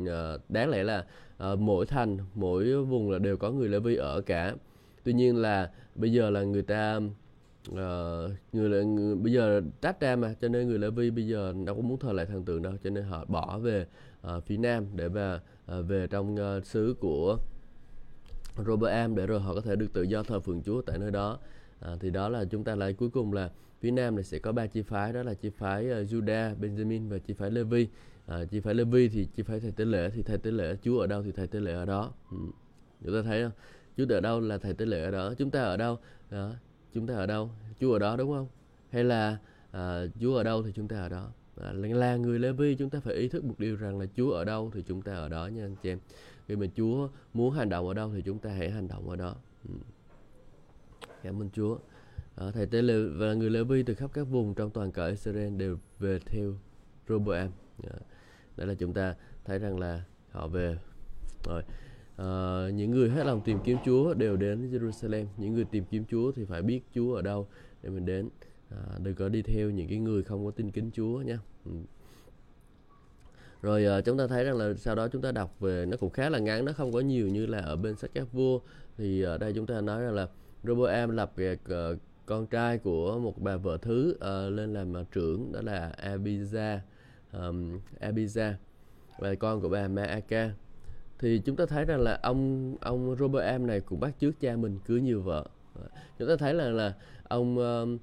Ờ, 0.07 0.39
đáng 0.49 0.69
lẽ 0.69 0.83
là 0.83 1.05
ờ, 1.37 1.55
mỗi 1.55 1.85
thành, 1.85 2.17
mỗi 2.35 2.83
vùng 2.83 3.11
là 3.11 3.19
đều 3.19 3.37
có 3.37 3.51
người 3.51 3.69
Levi 3.69 3.95
ở 3.95 4.21
cả. 4.21 4.55
Tuy 5.03 5.13
nhiên 5.13 5.35
là 5.35 5.71
bây 5.95 6.11
giờ 6.11 6.29
là 6.29 6.43
người 6.43 6.61
ta 6.61 6.99
uh, 7.71 8.31
người, 8.53 8.69
là 8.69 8.83
người 8.83 9.15
bây 9.15 9.33
giờ 9.33 9.61
tách 9.81 10.01
ra 10.01 10.15
mà 10.15 10.33
cho 10.41 10.47
nên 10.47 10.67
người 10.67 10.79
Lê 10.79 10.89
Vi 10.89 11.09
bây 11.09 11.27
giờ 11.27 11.53
đâu 11.65 11.75
có 11.75 11.81
muốn 11.81 11.99
thờ 11.99 12.13
lại 12.13 12.25
thần 12.25 12.45
tượng 12.45 12.61
đâu 12.61 12.73
cho 12.83 12.89
nên 12.89 13.03
họ 13.03 13.25
bỏ 13.25 13.59
về 13.59 13.85
uh, 14.27 14.43
phía 14.43 14.57
nam 14.57 14.85
để 14.95 15.09
mà 15.09 15.39
uh, 15.79 15.87
về 15.87 16.07
trong 16.07 16.35
uh, 16.57 16.65
xứ 16.65 16.95
của 16.99 17.37
Robert 18.65 18.91
Am 18.91 19.15
để 19.15 19.27
rồi 19.27 19.39
họ 19.39 19.53
có 19.53 19.61
thể 19.61 19.75
được 19.75 19.93
tự 19.93 20.01
do 20.01 20.23
thờ 20.23 20.39
phượng 20.39 20.61
Chúa 20.61 20.81
tại 20.81 20.97
nơi 20.97 21.11
đó 21.11 21.39
à, 21.79 21.95
thì 21.99 22.09
đó 22.09 22.29
là 22.29 22.45
chúng 22.45 22.63
ta 22.63 22.75
lại 22.75 22.93
cuối 22.93 23.09
cùng 23.09 23.33
là 23.33 23.49
phía 23.79 23.91
nam 23.91 24.15
này 24.15 24.23
sẽ 24.23 24.39
có 24.39 24.51
ba 24.51 24.67
chi 24.67 24.81
phái 24.81 25.13
đó 25.13 25.23
là 25.23 25.33
chi 25.33 25.49
phái 25.49 25.85
uh, 25.85 26.09
Judah, 26.09 26.55
Benjamin 26.59 27.09
và 27.09 27.17
chi 27.17 27.33
phái 27.33 27.51
Levi 27.51 27.87
à, 28.29 28.45
chi 28.45 28.59
phái 28.59 28.73
Levi 28.73 29.09
thì 29.09 29.27
chi 29.35 29.43
phải 29.43 29.59
thầy 29.59 29.71
tế 29.71 29.85
lễ 29.85 30.09
thì 30.09 30.23
thầy 30.23 30.37
tế 30.37 30.51
lễ 30.51 30.75
Chúa 30.83 30.99
ở 30.99 31.07
đâu 31.07 31.23
thì 31.23 31.31
thầy 31.31 31.47
tế 31.47 31.59
lễ 31.59 31.73
ở 31.73 31.85
đó. 31.85 32.13
Ừ. 32.31 32.37
chúng 33.05 33.13
ta 33.13 33.21
thấy 33.21 33.43
không? 33.43 33.51
Chúa 33.97 34.15
ở 34.15 34.21
đâu 34.21 34.39
là 34.39 34.57
thầy 34.57 34.73
tế 34.73 34.85
lễ 34.85 35.03
ở 35.03 35.11
đó. 35.11 35.33
Chúng 35.37 35.51
ta 35.51 35.63
ở 35.63 35.77
đâu? 35.77 35.99
Đó 36.29 36.53
chúng 36.93 37.07
ta 37.07 37.15
ở 37.15 37.25
đâu? 37.25 37.49
Chúa 37.79 37.93
ở 37.93 37.99
đó 37.99 38.15
đúng 38.17 38.31
không? 38.31 38.47
Hay 38.89 39.03
là 39.03 39.37
à, 39.71 40.03
Chúa 40.21 40.35
ở 40.35 40.43
đâu 40.43 40.63
thì 40.63 40.71
chúng 40.75 40.87
ta 40.87 40.97
ở 40.97 41.09
đó? 41.09 41.31
À, 41.61 41.71
là 41.73 42.15
người 42.15 42.39
Lê 42.39 42.51
Vi 42.51 42.75
chúng 42.75 42.89
ta 42.89 42.99
phải 42.99 43.13
ý 43.13 43.27
thức 43.27 43.43
một 43.45 43.55
điều 43.57 43.75
rằng 43.75 43.99
là 43.99 44.05
Chúa 44.15 44.31
ở 44.31 44.45
đâu 44.45 44.71
thì 44.73 44.83
chúng 44.87 45.01
ta 45.01 45.13
ở 45.13 45.29
đó 45.29 45.47
nha 45.47 45.63
anh 45.65 45.75
chị 45.83 45.89
em. 45.89 45.99
Khi 46.47 46.55
mà 46.55 46.65
Chúa 46.75 47.09
muốn 47.33 47.53
hành 47.53 47.69
động 47.69 47.87
ở 47.87 47.93
đâu 47.93 48.11
thì 48.15 48.21
chúng 48.21 48.39
ta 48.39 48.49
hãy 48.49 48.71
hành 48.71 48.87
động 48.87 49.09
ở 49.09 49.15
đó. 49.15 49.35
Ừ. 49.69 49.73
cảm 51.23 51.41
ơn 51.41 51.49
Chúa. 51.49 51.77
À, 52.35 52.51
thầy 52.53 52.65
tế 52.65 52.81
lê 52.81 53.03
và 53.03 53.33
người 53.33 53.49
Lê 53.49 53.63
Vi 53.63 53.83
từ 53.83 53.93
khắp 53.93 54.11
các 54.13 54.23
vùng 54.23 54.53
trong 54.53 54.69
toàn 54.69 54.91
cõi 54.91 55.09
Israel 55.09 55.55
đều 55.57 55.77
về 55.99 56.19
theo 56.25 56.53
Roboam. 57.07 57.49
À, 57.83 57.99
đấy 58.59 58.67
là 58.67 58.73
chúng 58.73 58.93
ta 58.93 59.15
thấy 59.45 59.59
rằng 59.59 59.79
là 59.79 60.03
họ 60.31 60.47
về. 60.47 60.77
Rồi 61.45 61.63
à, 62.17 62.29
những 62.73 62.91
người 62.91 63.09
hết 63.09 63.23
lòng 63.23 63.41
tìm 63.45 63.59
kiếm 63.63 63.77
Chúa 63.85 64.13
đều 64.13 64.37
đến 64.37 64.71
Jerusalem. 64.71 65.25
Những 65.37 65.53
người 65.53 65.65
tìm 65.65 65.83
kiếm 65.85 66.03
Chúa 66.09 66.31
thì 66.31 66.45
phải 66.45 66.61
biết 66.61 66.81
Chúa 66.95 67.15
ở 67.15 67.21
đâu 67.21 67.47
để 67.83 67.89
mình 67.89 68.05
đến. 68.05 68.29
À, 68.69 68.77
đừng 69.03 69.15
có 69.15 69.29
đi 69.29 69.41
theo 69.41 69.69
những 69.69 69.87
cái 69.87 69.97
người 69.97 70.23
không 70.23 70.45
có 70.45 70.51
tin 70.51 70.71
kính 70.71 70.91
Chúa 70.93 71.21
nha 71.21 71.39
ừ. 71.65 71.71
rồi 73.61 73.85
à, 73.85 74.01
chúng 74.01 74.17
ta 74.17 74.27
thấy 74.27 74.43
rằng 74.43 74.57
là 74.57 74.73
sau 74.73 74.95
đó 74.95 75.07
chúng 75.07 75.21
ta 75.21 75.31
đọc 75.31 75.59
về 75.59 75.85
nó 75.85 75.97
cũng 75.97 76.09
khá 76.09 76.29
là 76.29 76.39
ngắn 76.39 76.65
nó 76.65 76.71
không 76.73 76.91
có 76.91 76.99
nhiều 76.99 77.27
như 77.27 77.45
là 77.45 77.59
ở 77.59 77.75
bên 77.75 77.95
sách 77.95 78.11
các 78.13 78.33
vua. 78.33 78.59
Thì 78.97 79.21
ở 79.21 79.37
đây 79.37 79.53
chúng 79.53 79.65
ta 79.65 79.81
nói 79.81 80.03
rằng 80.03 80.13
là 80.13 80.27
Roboam 80.63 81.09
lập 81.09 81.31
việc 81.35 81.59
uh, 81.63 81.97
con 82.25 82.47
trai 82.47 82.77
của 82.77 83.19
một 83.19 83.41
bà 83.41 83.57
vợ 83.57 83.77
thứ 83.81 84.15
uh, 84.15 84.53
lên 84.53 84.73
làm 84.73 84.93
uh, 85.01 85.11
trưởng 85.11 85.51
đó 85.51 85.61
là 85.61 85.95
Abijah 86.03 86.79
um, 87.33 87.79
Abijah 87.99 88.53
và 89.19 89.35
con 89.35 89.61
của 89.61 89.69
bà 89.69 89.87
Maaka. 89.87 90.51
Thì 91.19 91.41
chúng 91.45 91.55
ta 91.55 91.65
thấy 91.65 91.85
rằng 91.85 92.01
là 92.01 92.19
ông 92.23 92.75
ông 92.81 93.15
Robert 93.15 93.45
Am 93.45 93.67
này 93.67 93.81
cũng 93.81 93.99
bắt 93.99 94.19
trước 94.19 94.39
cha 94.39 94.55
mình 94.55 94.79
cưới 94.85 95.01
nhiều 95.01 95.21
vợ. 95.21 95.45
Ờ, 95.75 95.87
chúng 96.19 96.27
ta 96.27 96.35
thấy 96.35 96.53
là 96.53 96.69
là 96.69 96.95
ông 97.23 97.57
um, 97.57 97.97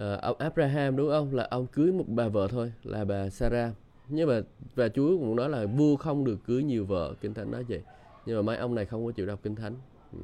uh, 0.00 0.20
ông 0.22 0.36
Abraham 0.38 0.96
đúng 0.96 1.10
không? 1.10 1.34
Là 1.34 1.48
ông 1.50 1.66
cưới 1.66 1.92
một 1.92 2.04
bà 2.08 2.28
vợ 2.28 2.48
thôi 2.50 2.72
là 2.82 3.04
bà 3.04 3.30
Sarah. 3.30 3.74
Nhưng 4.08 4.28
mà 4.28 4.40
và 4.74 4.88
Chúa 4.88 5.18
cũng 5.18 5.36
nói 5.36 5.48
là 5.48 5.66
vua 5.66 5.96
không 5.96 6.24
được 6.24 6.38
cưới 6.46 6.62
nhiều 6.62 6.84
vợ 6.84 7.14
kinh 7.20 7.34
thánh 7.34 7.50
nói 7.50 7.64
vậy. 7.68 7.82
Nhưng 8.26 8.36
mà 8.36 8.42
mấy 8.42 8.56
ông 8.56 8.74
này 8.74 8.86
không 8.86 9.06
có 9.06 9.12
chịu 9.12 9.26
đọc 9.26 9.40
kinh 9.42 9.54
thánh. 9.54 9.74
Ừ. 10.12 10.18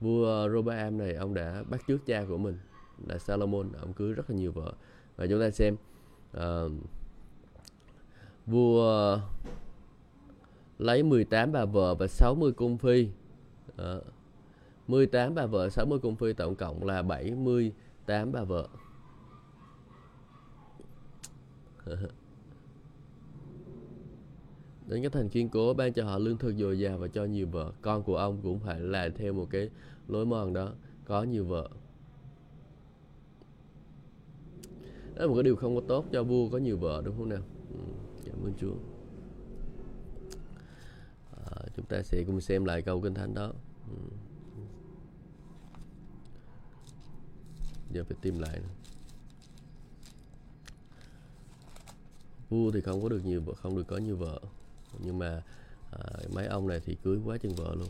vua 0.00 0.48
Roboam 0.48 0.98
này 0.98 1.14
ông 1.14 1.34
đã 1.34 1.64
bắt 1.70 1.82
trước 1.86 2.06
cha 2.06 2.24
của 2.28 2.38
mình 2.38 2.58
là 3.06 3.18
Salomon. 3.18 3.72
Ông 3.80 3.92
cưới 3.92 4.12
rất 4.12 4.30
là 4.30 4.36
nhiều 4.36 4.52
vợ. 4.52 4.72
Và 5.16 5.26
chúng 5.26 5.40
ta 5.40 5.50
xem 5.50 5.76
uh, 6.36 6.72
vua 8.46 9.18
lấy 10.78 11.02
18 11.02 11.52
bà 11.52 11.64
vợ 11.64 11.94
và 11.94 12.06
60 12.06 12.52
cung 12.52 12.78
phi. 12.78 13.08
À, 13.76 13.96
18 14.88 15.34
bà 15.34 15.46
vợ 15.46 15.68
60 15.70 15.98
cung 15.98 16.16
phi 16.16 16.32
tổng 16.32 16.54
cộng 16.54 16.84
là 16.84 17.02
78 17.02 18.32
bà 18.32 18.44
vợ. 18.44 18.68
Đến 24.86 25.02
cái 25.02 25.10
thành 25.10 25.28
kiên 25.28 25.48
cố 25.48 25.74
ban 25.74 25.92
cho 25.92 26.04
họ 26.04 26.18
lương 26.18 26.38
thực 26.38 26.54
dồi 26.58 26.78
dào 26.78 26.98
và 26.98 27.08
cho 27.08 27.24
nhiều 27.24 27.46
vợ. 27.46 27.72
Con 27.82 28.02
của 28.02 28.16
ông 28.16 28.38
cũng 28.42 28.58
phải 28.58 28.80
là 28.80 29.08
theo 29.08 29.32
một 29.32 29.46
cái 29.50 29.70
lối 30.08 30.26
mòn 30.26 30.52
đó 30.52 30.72
có 31.04 31.22
nhiều 31.22 31.44
vợ. 31.44 31.68
Đó 35.14 35.22
là 35.22 35.26
một 35.26 35.34
cái 35.34 35.42
điều 35.42 35.56
không 35.56 35.76
có 35.76 35.82
tốt 35.88 36.06
cho 36.12 36.24
vua 36.24 36.48
có 36.48 36.58
nhiều 36.58 36.76
vợ 36.76 37.02
đúng 37.04 37.16
không 37.16 37.28
nào? 37.28 37.42
Của 38.42 38.48
cảm 38.48 38.48
ơn 38.48 38.54
chúa 38.60 38.74
à, 41.46 41.68
chúng 41.76 41.86
ta 41.86 42.02
sẽ 42.02 42.24
cùng 42.26 42.40
xem 42.40 42.64
lại 42.64 42.82
câu 42.82 43.00
kinh 43.00 43.14
thánh 43.14 43.34
đó 43.34 43.52
ừ. 43.88 43.96
giờ 47.90 48.04
phải 48.04 48.16
tìm 48.20 48.38
lại 48.38 48.58
nữa. 48.58 48.74
vua 52.48 52.70
thì 52.70 52.80
không 52.80 53.02
có 53.02 53.08
được 53.08 53.24
nhiều 53.24 53.40
vợ 53.40 53.54
không 53.54 53.76
được 53.76 53.86
có 53.86 53.96
nhiều 53.96 54.16
vợ 54.16 54.40
nhưng 54.98 55.18
mà 55.18 55.42
à, 55.90 56.02
mấy 56.34 56.46
ông 56.46 56.68
này 56.68 56.80
thì 56.84 56.96
cưới 57.02 57.18
quá 57.24 57.38
chừng 57.38 57.54
vợ 57.54 57.74
luôn 57.74 57.88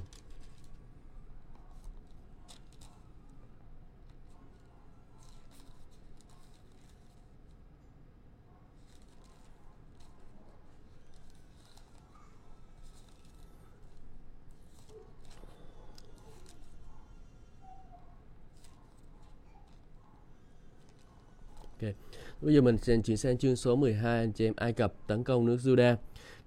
Ok. 21.83 21.95
Bây 22.43 22.55
giờ 22.55 22.61
mình 22.61 22.79
sẽ 22.79 22.97
chuyển 23.05 23.17
sang 23.17 23.39
chương 23.39 23.57
số 23.57 23.77
12 23.77 24.19
anh 24.19 24.33
chị 24.33 24.47
em 24.47 24.55
Ai 24.57 24.73
Cập 24.73 24.95
tấn 25.07 25.25
công 25.25 25.47
nước 25.47 25.57
Juda. 25.57 25.97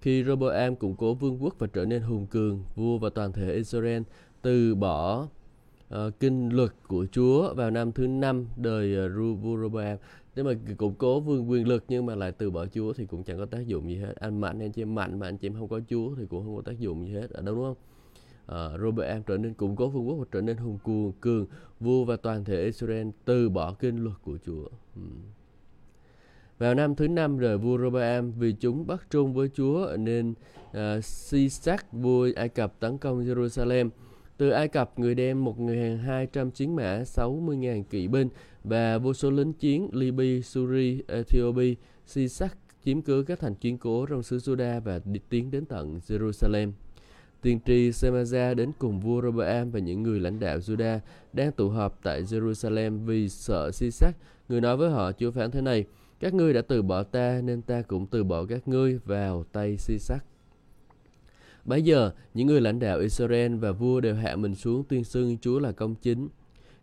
Khi 0.01 0.23
Roboam 0.23 0.75
củng 0.75 0.95
cố 0.95 1.13
vương 1.13 1.43
quốc 1.43 1.55
và 1.59 1.67
trở 1.67 1.85
nên 1.85 2.01
hùng 2.01 2.27
cường, 2.27 2.63
vua 2.75 2.97
và 2.97 3.09
toàn 3.09 3.33
thể 3.33 3.53
Israel 3.53 4.01
từ 4.41 4.75
bỏ 4.75 5.27
uh, 5.93 5.97
kinh 6.19 6.49
luật 6.49 6.71
của 6.87 7.05
Chúa 7.11 7.53
vào 7.53 7.71
năm 7.71 7.91
thứ 7.91 8.07
năm 8.07 8.47
đời 8.57 9.07
uh, 9.07 9.41
vua 9.41 9.57
Roboam. 9.61 9.97
Nếu 10.35 10.45
mà 10.45 10.51
củng 10.77 10.95
cố 10.95 11.19
vương 11.19 11.49
quyền 11.49 11.67
lực 11.67 11.83
nhưng 11.87 12.05
mà 12.05 12.15
lại 12.15 12.31
từ 12.31 12.51
bỏ 12.51 12.65
Chúa 12.65 12.93
thì 12.93 13.05
cũng 13.05 13.23
chẳng 13.23 13.37
có 13.37 13.45
tác 13.45 13.67
dụng 13.67 13.89
gì 13.89 13.95
hết. 13.95 14.13
Anh 14.15 14.41
mạnh 14.41 14.59
anh 14.59 14.71
chị 14.71 14.81
em 14.81 14.95
mạnh 14.95 15.19
mà 15.19 15.27
anh 15.27 15.37
chị 15.37 15.47
em 15.47 15.53
không 15.53 15.67
có 15.67 15.79
Chúa 15.89 16.15
thì 16.15 16.25
cũng 16.29 16.43
không 16.43 16.55
có 16.55 16.61
tác 16.61 16.79
dụng 16.79 17.07
gì 17.07 17.13
hết. 17.13 17.29
Ở 17.29 17.41
đâu 17.41 17.55
đúng 17.55 17.63
không? 17.63 17.77
Ờ, 18.45 18.71
uh, 18.75 18.81
Roboam 18.81 19.23
trở 19.23 19.37
nên 19.37 19.53
củng 19.53 19.75
cố 19.75 19.89
vương 19.89 20.07
quốc 20.07 20.15
và 20.15 20.25
trở 20.31 20.41
nên 20.41 20.57
hùng 20.57 20.79
cường, 20.83 21.11
cường 21.21 21.45
vua 21.79 22.05
và 22.05 22.15
toàn 22.15 22.45
thể 22.45 22.63
Israel 22.63 23.07
từ 23.25 23.49
bỏ 23.49 23.73
kinh 23.73 24.03
luật 24.03 24.15
của 24.23 24.37
Chúa. 24.45 24.67
Ừ. 24.95 25.01
Vào 26.57 26.73
năm 26.75 26.95
thứ 26.95 27.07
năm 27.07 27.37
rồi 27.37 27.57
vua 27.57 27.77
Roboam 27.77 28.31
vì 28.31 28.55
chúng 28.59 28.87
bắt 28.87 29.07
trung 29.09 29.33
với 29.33 29.49
Chúa 29.55 29.95
nên 29.99 30.33
à, 30.73 30.95
uh, 30.97 31.05
Sisak 31.05 31.93
vua 31.93 32.29
Ai 32.35 32.49
Cập 32.49 32.79
tấn 32.79 32.97
công 32.97 33.25
Jerusalem. 33.25 33.89
Từ 34.37 34.49
Ai 34.49 34.67
Cập, 34.67 34.99
người 34.99 35.15
đem 35.15 35.45
1.200 35.45 36.51
chiến 36.51 36.75
mã, 36.75 37.03
60.000 37.03 37.83
kỵ 37.83 38.07
binh 38.07 38.29
và 38.63 38.97
vô 38.97 39.13
số 39.13 39.31
lính 39.31 39.53
chiến 39.53 39.89
Libya, 39.93 40.41
Suri, 40.43 41.01
Ethiopia. 41.07 41.75
si 42.05 42.27
sát 42.27 42.57
chiếm 42.85 43.01
cứ 43.01 43.23
các 43.27 43.39
thành 43.39 43.55
chiến 43.55 43.77
cố 43.77 44.05
trong 44.05 44.23
xứ 44.23 44.37
Juda 44.37 44.81
và 44.81 44.99
tiến 45.29 45.51
đến 45.51 45.65
tận 45.65 45.99
Jerusalem. 46.07 46.71
Tiên 47.45 47.59
tri 47.65 47.89
Semaza 47.91 48.55
đến 48.55 48.71
cùng 48.79 48.99
vua 48.99 49.21
Roboam 49.21 49.71
và 49.71 49.79
những 49.79 50.03
người 50.03 50.19
lãnh 50.19 50.39
đạo 50.39 50.57
Juda 50.57 50.99
đang 51.33 51.51
tụ 51.51 51.69
họp 51.69 51.99
tại 52.03 52.23
Jerusalem 52.23 53.05
vì 53.05 53.29
sợ 53.29 53.71
si 53.71 53.91
sắc. 53.91 54.11
Người 54.49 54.61
nói 54.61 54.77
với 54.77 54.89
họ, 54.89 55.11
Chúa 55.11 55.31
phán 55.31 55.51
thế 55.51 55.61
này, 55.61 55.85
các 56.19 56.33
ngươi 56.33 56.53
đã 56.53 56.61
từ 56.61 56.81
bỏ 56.81 57.03
ta 57.03 57.41
nên 57.43 57.61
ta 57.61 57.81
cũng 57.81 58.07
từ 58.07 58.23
bỏ 58.23 58.45
các 58.45 58.67
ngươi 58.67 58.99
vào 59.05 59.43
tay 59.51 59.77
si 59.77 59.97
sắc. 59.99 60.25
Bây 61.65 61.81
giờ, 61.81 62.11
những 62.33 62.47
người 62.47 62.61
lãnh 62.61 62.79
đạo 62.79 62.99
Israel 62.99 63.55
và 63.55 63.71
vua 63.71 63.99
đều 64.01 64.15
hạ 64.15 64.35
mình 64.35 64.55
xuống 64.55 64.83
tuyên 64.83 65.03
xưng 65.03 65.37
Chúa 65.37 65.59
là 65.59 65.71
công 65.71 65.95
chính. 65.95 66.27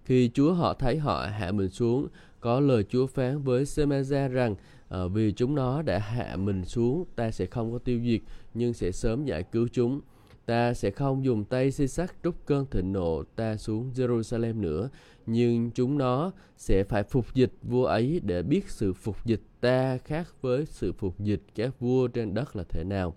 Khi 0.04 0.30
Chúa 0.34 0.52
họ 0.52 0.74
thấy 0.74 0.98
họ 0.98 1.26
hạ 1.26 1.52
mình 1.52 1.68
xuống, 1.68 2.08
có 2.40 2.60
lời 2.60 2.84
Chúa 2.88 3.06
phán 3.06 3.42
với 3.42 3.64
Semaza 3.64 4.28
rằng 4.28 4.54
à, 4.88 5.06
vì 5.06 5.32
chúng 5.32 5.54
nó 5.54 5.82
đã 5.82 5.98
hạ 5.98 6.36
mình 6.36 6.64
xuống, 6.64 7.04
ta 7.16 7.30
sẽ 7.30 7.46
không 7.46 7.72
có 7.72 7.78
tiêu 7.78 8.00
diệt, 8.04 8.20
nhưng 8.54 8.72
sẽ 8.72 8.92
sớm 8.92 9.24
giải 9.24 9.42
cứu 9.42 9.68
chúng. 9.72 10.00
Ta 10.46 10.74
sẽ 10.74 10.90
không 10.90 11.24
dùng 11.24 11.44
tay 11.44 11.70
xây 11.70 11.88
sắt 11.88 12.14
trút 12.24 12.34
cơn 12.46 12.66
thịnh 12.70 12.92
nộ 12.92 13.22
ta 13.36 13.56
xuống 13.56 13.90
Jerusalem 13.94 14.60
nữa, 14.60 14.88
nhưng 15.26 15.70
chúng 15.70 15.98
nó 15.98 16.32
sẽ 16.56 16.84
phải 16.84 17.02
phục 17.02 17.34
dịch 17.34 17.52
vua 17.62 17.84
ấy 17.84 18.20
để 18.24 18.42
biết 18.42 18.70
sự 18.70 18.92
phục 18.92 19.26
dịch 19.26 19.40
ta 19.60 19.98
khác 19.98 20.26
với 20.40 20.66
sự 20.66 20.92
phục 20.92 21.20
dịch 21.20 21.42
các 21.54 21.80
vua 21.80 22.08
trên 22.08 22.34
đất 22.34 22.56
là 22.56 22.64
thế 22.68 22.84
nào. 22.84 23.14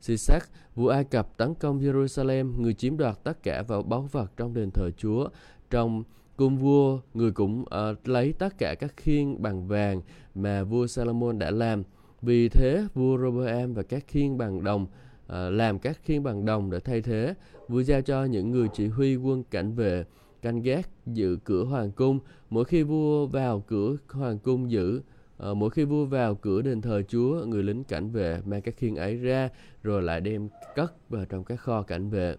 Sisak, 0.00 0.48
vua 0.74 0.88
Ai 0.88 1.04
Cập 1.04 1.36
tấn 1.36 1.54
công 1.54 1.80
Jerusalem, 1.80 2.60
người 2.60 2.74
chiếm 2.74 2.96
đoạt 2.96 3.24
tất 3.24 3.42
cả 3.42 3.62
vào 3.62 3.82
báu 3.82 4.08
vật 4.12 4.32
trong 4.36 4.54
đền 4.54 4.70
thờ 4.70 4.90
Chúa. 4.96 5.28
Trong 5.70 6.04
cung 6.36 6.58
vua, 6.58 7.00
người 7.14 7.32
cũng 7.32 7.60
uh, 7.60 8.08
lấy 8.08 8.32
tất 8.32 8.58
cả 8.58 8.74
các 8.74 8.96
khiên 8.96 9.42
bằng 9.42 9.68
vàng 9.68 10.00
mà 10.34 10.64
vua 10.64 10.86
Salomon 10.86 11.38
đã 11.38 11.50
làm. 11.50 11.82
Vì 12.22 12.48
thế, 12.48 12.86
vua 12.94 13.18
Roboam 13.18 13.74
và 13.74 13.82
các 13.82 14.04
khiên 14.08 14.38
bằng 14.38 14.64
đồng 14.64 14.86
Ờ, 15.30 15.50
làm 15.50 15.78
các 15.78 15.98
khiên 16.04 16.22
bằng 16.22 16.44
đồng 16.44 16.70
để 16.70 16.80
thay 16.80 17.02
thế, 17.02 17.34
vua 17.68 17.80
giao 17.80 18.02
cho 18.02 18.24
những 18.24 18.50
người 18.50 18.68
chỉ 18.72 18.86
huy 18.86 19.16
quân 19.16 19.44
cảnh 19.50 19.74
vệ 19.74 20.04
canh 20.42 20.62
gác 20.62 20.88
giữ 21.06 21.38
cửa 21.44 21.64
hoàng 21.64 21.92
cung. 21.92 22.18
Mỗi 22.50 22.64
khi 22.64 22.82
vua 22.82 23.26
vào 23.26 23.60
cửa 23.60 23.96
hoàng 24.08 24.38
cung 24.38 24.70
giữ, 24.70 25.02
uh, 25.50 25.56
mỗi 25.56 25.70
khi 25.70 25.84
vua 25.84 26.04
vào 26.04 26.34
cửa 26.34 26.62
đền 26.62 26.80
thờ 26.80 27.02
Chúa, 27.08 27.44
người 27.44 27.62
lính 27.62 27.84
cảnh 27.84 28.10
vệ 28.10 28.40
mang 28.44 28.62
các 28.62 28.76
khiên 28.76 28.94
ấy 28.94 29.16
ra 29.16 29.48
rồi 29.82 30.02
lại 30.02 30.20
đem 30.20 30.48
cất 30.74 31.10
vào 31.10 31.24
trong 31.24 31.44
các 31.44 31.60
kho 31.60 31.82
cảnh 31.82 32.10
vệ. 32.10 32.36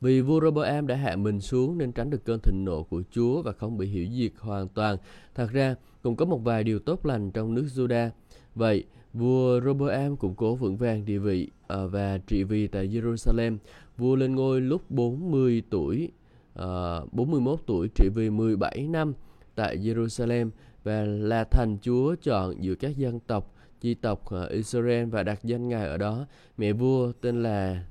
Vì 0.00 0.20
vua 0.20 0.40
Roboam 0.40 0.86
đã 0.86 0.96
hạ 0.96 1.16
mình 1.16 1.40
xuống 1.40 1.78
nên 1.78 1.92
tránh 1.92 2.10
được 2.10 2.24
cơn 2.24 2.40
thịnh 2.40 2.64
nộ 2.64 2.82
của 2.82 3.02
Chúa 3.10 3.42
và 3.42 3.52
không 3.52 3.78
bị 3.78 3.92
hủy 3.92 4.10
diệt 4.12 4.32
hoàn 4.38 4.68
toàn. 4.68 4.96
Thật 5.34 5.50
ra, 5.52 5.74
cũng 6.02 6.16
có 6.16 6.24
một 6.24 6.38
vài 6.44 6.64
điều 6.64 6.78
tốt 6.78 7.06
lành 7.06 7.30
trong 7.30 7.54
nước 7.54 7.66
Juda. 7.74 8.10
Vậy, 8.54 8.84
Vua 9.14 9.60
Roboam 9.60 10.16
củng 10.16 10.34
cố 10.34 10.54
vững 10.54 10.76
vàng 10.76 11.04
địa 11.04 11.18
vị 11.18 11.50
à, 11.68 11.86
và 11.86 12.18
trị 12.26 12.44
vì 12.44 12.66
tại 12.66 12.88
Jerusalem. 12.88 13.56
Vua 13.96 14.16
lên 14.16 14.34
ngôi 14.34 14.60
lúc 14.60 14.90
40 14.90 15.62
tuổi, 15.70 16.12
à, 16.54 17.00
41 17.12 17.60
tuổi 17.66 17.88
trị 17.94 18.08
vì 18.14 18.30
17 18.30 18.86
năm 18.88 19.12
tại 19.54 19.78
Jerusalem 19.78 20.50
và 20.84 21.02
là 21.04 21.44
thành 21.44 21.78
Chúa 21.82 22.14
chọn 22.22 22.62
giữa 22.64 22.74
các 22.74 22.96
dân 22.96 23.20
tộc 23.20 23.54
chi 23.80 23.94
tộc 23.94 24.32
à, 24.32 24.46
Israel 24.50 25.04
và 25.04 25.22
đặt 25.22 25.44
danh 25.44 25.68
ngài 25.68 25.88
ở 25.88 25.96
đó. 25.96 26.26
Mẹ 26.58 26.72
vua 26.72 27.12
tên 27.12 27.42
là 27.42 27.84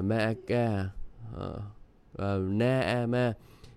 Maaka 0.00 0.88
Naama 2.38 3.32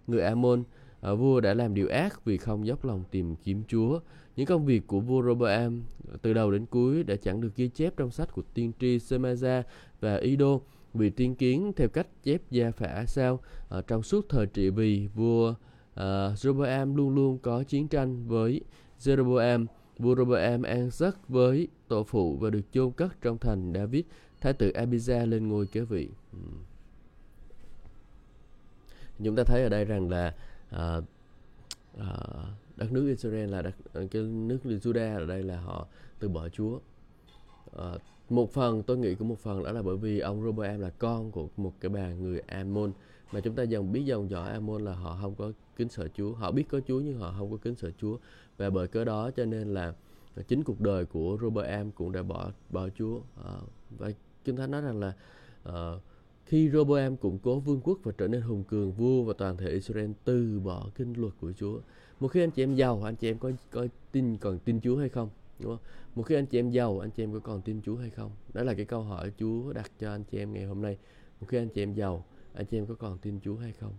người 0.07 0.21
Amon. 0.21 0.63
Vua 1.01 1.39
đã 1.39 1.53
làm 1.53 1.73
điều 1.73 1.87
ác 1.87 2.25
vì 2.25 2.37
không 2.37 2.67
dốc 2.67 2.85
lòng 2.85 3.03
tìm 3.11 3.35
kiếm 3.35 3.63
Chúa. 3.67 3.99
Những 4.37 4.45
công 4.45 4.65
việc 4.65 4.87
của 4.87 4.99
vua 4.99 5.23
Roboam 5.23 5.83
từ 6.21 6.33
đầu 6.33 6.51
đến 6.51 6.65
cuối 6.65 7.03
đã 7.03 7.15
chẳng 7.15 7.41
được 7.41 7.55
ghi 7.55 7.67
chép 7.67 7.97
trong 7.97 8.11
sách 8.11 8.33
của 8.33 8.41
tiên 8.53 8.71
tri 8.79 8.97
Semaza 8.97 9.63
và 9.99 10.15
Ido 10.15 10.59
vì 10.93 11.09
tiên 11.09 11.35
kiến 11.35 11.71
theo 11.75 11.87
cách 11.87 12.07
chép 12.23 12.41
gia 12.51 12.71
phả 12.71 13.05
sao. 13.05 13.39
Ở 13.69 13.81
trong 13.81 14.03
suốt 14.03 14.25
thời 14.29 14.45
trị 14.45 14.69
vì 14.69 15.07
vua 15.15 15.49
uh, 15.49 16.37
Roboam 16.37 16.95
luôn 16.95 17.15
luôn 17.15 17.37
có 17.37 17.63
chiến 17.63 17.87
tranh 17.87 18.27
với 18.27 18.61
Jeroboam. 18.99 19.65
Vua 19.99 20.15
Roboam 20.15 20.61
an 20.61 20.89
giấc 20.91 21.29
với 21.29 21.67
tổ 21.87 22.03
phụ 22.03 22.37
và 22.37 22.49
được 22.49 22.61
chôn 22.71 22.91
cất 22.91 23.21
trong 23.21 23.37
thành 23.37 23.73
David. 23.75 24.05
Thái 24.41 24.53
tử 24.53 24.71
Abijah 24.75 25.29
lên 25.29 25.47
ngôi 25.47 25.67
kế 25.67 25.81
vị. 25.81 26.09
Hmm. 26.31 26.63
chúng 29.23 29.35
ta 29.35 29.43
thấy 29.43 29.63
ở 29.63 29.69
đây 29.69 29.85
rằng 29.85 30.09
là 30.09 30.33
uh, 30.75 31.03
uh, 31.97 32.66
đất 32.77 32.91
nước 32.91 33.07
Israel 33.07 33.49
là 33.49 33.61
đất 33.61 33.75
ờ, 33.93 34.07
cái 34.11 34.21
nước 34.21 34.59
Juda 34.63 35.15
ở 35.15 35.25
đây 35.25 35.43
là 35.43 35.59
họ 35.59 35.87
từ 36.19 36.29
bỏ 36.29 36.49
Chúa. 36.49 36.79
À, 37.77 37.91
một 38.29 38.53
phần 38.53 38.83
tôi 38.83 38.97
nghĩ 38.97 39.15
cũng 39.15 39.27
một 39.27 39.39
phần 39.39 39.63
đó 39.63 39.71
là 39.71 39.81
bởi 39.81 39.97
vì 39.97 40.19
ông 40.19 40.43
Roboam 40.43 40.79
là 40.79 40.89
con 40.89 41.31
của 41.31 41.49
một 41.57 41.73
cái 41.79 41.89
bà 41.89 42.13
người 42.13 42.39
Ammon. 42.39 42.91
Mà 43.31 43.39
chúng 43.39 43.55
ta 43.55 43.63
dần 43.63 43.91
biết 43.91 44.03
dòng 44.05 44.29
dõi 44.29 44.49
Ammon 44.49 44.81
là 44.81 44.95
họ 44.95 45.17
không 45.21 45.35
có 45.35 45.51
kính 45.75 45.89
sợ 45.89 46.07
Chúa. 46.07 46.33
Họ 46.33 46.51
biết 46.51 46.63
có 46.69 46.79
Chúa 46.87 46.99
nhưng 46.99 47.17
họ 47.17 47.35
không 47.37 47.51
có 47.51 47.57
kính 47.57 47.75
sợ 47.75 47.91
Chúa. 48.01 48.17
Và 48.57 48.69
bởi 48.69 48.87
cớ 48.87 49.03
đó 49.03 49.31
cho 49.31 49.45
nên 49.45 49.73
là 49.73 49.93
chính 50.47 50.63
cuộc 50.63 50.81
đời 50.81 51.05
của 51.05 51.37
Roboam 51.41 51.91
cũng 51.91 52.11
đã 52.11 52.23
bỏ 52.23 52.51
bỏ 52.69 52.89
Chúa. 52.89 53.19
À, 53.45 53.53
và 53.97 54.11
kinh 54.43 54.55
thánh 54.55 54.71
nói 54.71 54.81
rằng 54.81 54.99
là 54.99 55.13
à, 55.63 55.91
khi 56.45 56.69
Roboam 56.69 57.17
củng 57.17 57.39
cố 57.39 57.59
vương 57.59 57.81
quốc 57.81 57.99
và 58.03 58.11
trở 58.17 58.27
nên 58.27 58.41
hùng 58.41 58.63
cường 58.63 58.91
vua 58.91 59.23
và 59.23 59.33
toàn 59.37 59.57
thể 59.57 59.69
Israel 59.69 60.11
từ 60.23 60.59
bỏ 60.59 60.89
kinh 60.95 61.13
luật 61.13 61.33
của 61.41 61.51
Chúa 61.53 61.79
một 62.19 62.27
khi 62.27 62.43
anh 62.43 62.51
chị 62.51 62.63
em 62.63 62.75
giàu 62.75 63.03
anh 63.03 63.15
chị 63.15 63.29
em 63.29 63.37
có 63.37 63.51
có 63.71 63.87
tin 64.11 64.37
còn 64.37 64.59
tin 64.59 64.81
Chúa 64.81 64.97
hay 64.97 65.09
không 65.09 65.29
đúng 65.59 65.71
không? 65.71 65.85
Một 66.15 66.23
khi 66.23 66.35
anh 66.35 66.45
chị 66.45 66.59
em 66.59 66.69
giàu 66.69 66.99
anh 66.99 67.11
chị 67.11 67.23
em 67.23 67.33
có 67.33 67.39
còn 67.39 67.61
tin 67.61 67.81
Chúa 67.81 67.95
hay 67.95 68.09
không? 68.09 68.31
Đó 68.53 68.63
là 68.63 68.73
cái 68.73 68.85
câu 68.85 69.01
hỏi 69.01 69.31
Chúa 69.39 69.73
đặt 69.73 69.91
cho 69.99 70.11
anh 70.11 70.23
chị 70.23 70.37
em 70.37 70.53
ngày 70.53 70.65
hôm 70.65 70.81
nay. 70.81 70.97
Một 71.39 71.47
khi 71.49 71.57
anh 71.57 71.69
chị 71.69 71.83
em 71.83 71.93
giàu 71.93 72.25
anh 72.53 72.65
chị 72.65 72.77
em 72.77 72.85
có 72.85 72.95
còn 72.95 73.17
tin 73.17 73.39
Chúa 73.43 73.55
hay 73.55 73.71
không? 73.71 73.93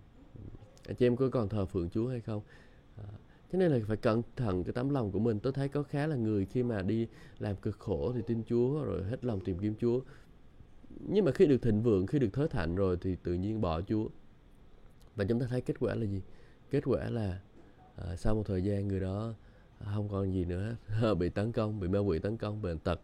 Anh 0.87 0.97
chị 0.97 1.07
em 1.07 1.17
có 1.17 1.29
còn 1.29 1.49
thờ 1.49 1.67
phượng 1.67 1.91
Chúa 1.91 2.09
hay 2.09 2.21
không? 2.21 2.43
À, 2.97 3.05
cho 3.53 3.59
nên 3.59 3.73
là 3.73 3.79
phải 3.87 3.97
cẩn 3.97 4.23
thận 4.37 4.65
cái 4.65 4.73
tấm 4.73 4.91
lòng 4.91 5.13
của 5.13 5.19
mình. 5.19 5.41
Tôi 5.41 5.53
thấy 5.53 5.69
có 5.69 5.83
khá 5.83 6.07
là 6.07 6.17
người 6.17 6.47
khi 6.47 6.63
mà 6.63 6.83
đi 6.83 7.07
làm 7.39 7.57
cực 7.57 7.79
khổ 7.79 8.13
thì 8.15 8.21
tin 8.27 8.43
Chúa 8.45 8.83
rồi 8.85 9.05
hết 9.05 9.25
lòng 9.25 9.41
tìm 9.41 9.59
kiếm 9.59 9.75
Chúa. 9.81 10.01
Nhưng 11.01 11.25
mà 11.25 11.33
khi 11.33 11.47
được 11.47 11.63
thịnh 11.63 11.83
vượng 11.83 12.07
khi 12.07 12.19
được 12.19 12.33
thới 12.33 12.49
thạnh 12.49 12.77
rồi 12.77 12.97
thì 13.01 13.17
tự 13.23 13.35
nhiên 13.35 13.61
bỏ 13.61 13.81
Chúa. 13.81 14.09
Và 15.17 15.25
chúng 15.25 15.41
ta 15.41 15.47
thấy 15.51 15.61
kết 15.61 15.75
quả 15.81 15.95
là 15.95 16.07
gì? 16.07 16.23
Kết 16.71 16.83
quả 16.85 17.11
là 17.11 17.41
à, 18.07 18.17
sau 18.17 18.35
một 18.35 18.43
thời 18.47 18.65
gian 18.65 18.89
người 18.89 19.01
đó 19.01 19.35
à, 19.79 19.87
không 19.95 20.09
còn 20.09 20.33
gì 20.33 20.45
nữa 20.45 20.77
ờ, 21.03 21.15
bị 21.15 21.29
tấn 21.29 21.53
công 21.53 21.81
bị 21.81 21.89
ma 21.89 21.99
quỷ 21.99 22.19
tấn 22.19 22.37
công 22.37 22.63
bệnh 22.63 22.79
tật. 22.79 23.01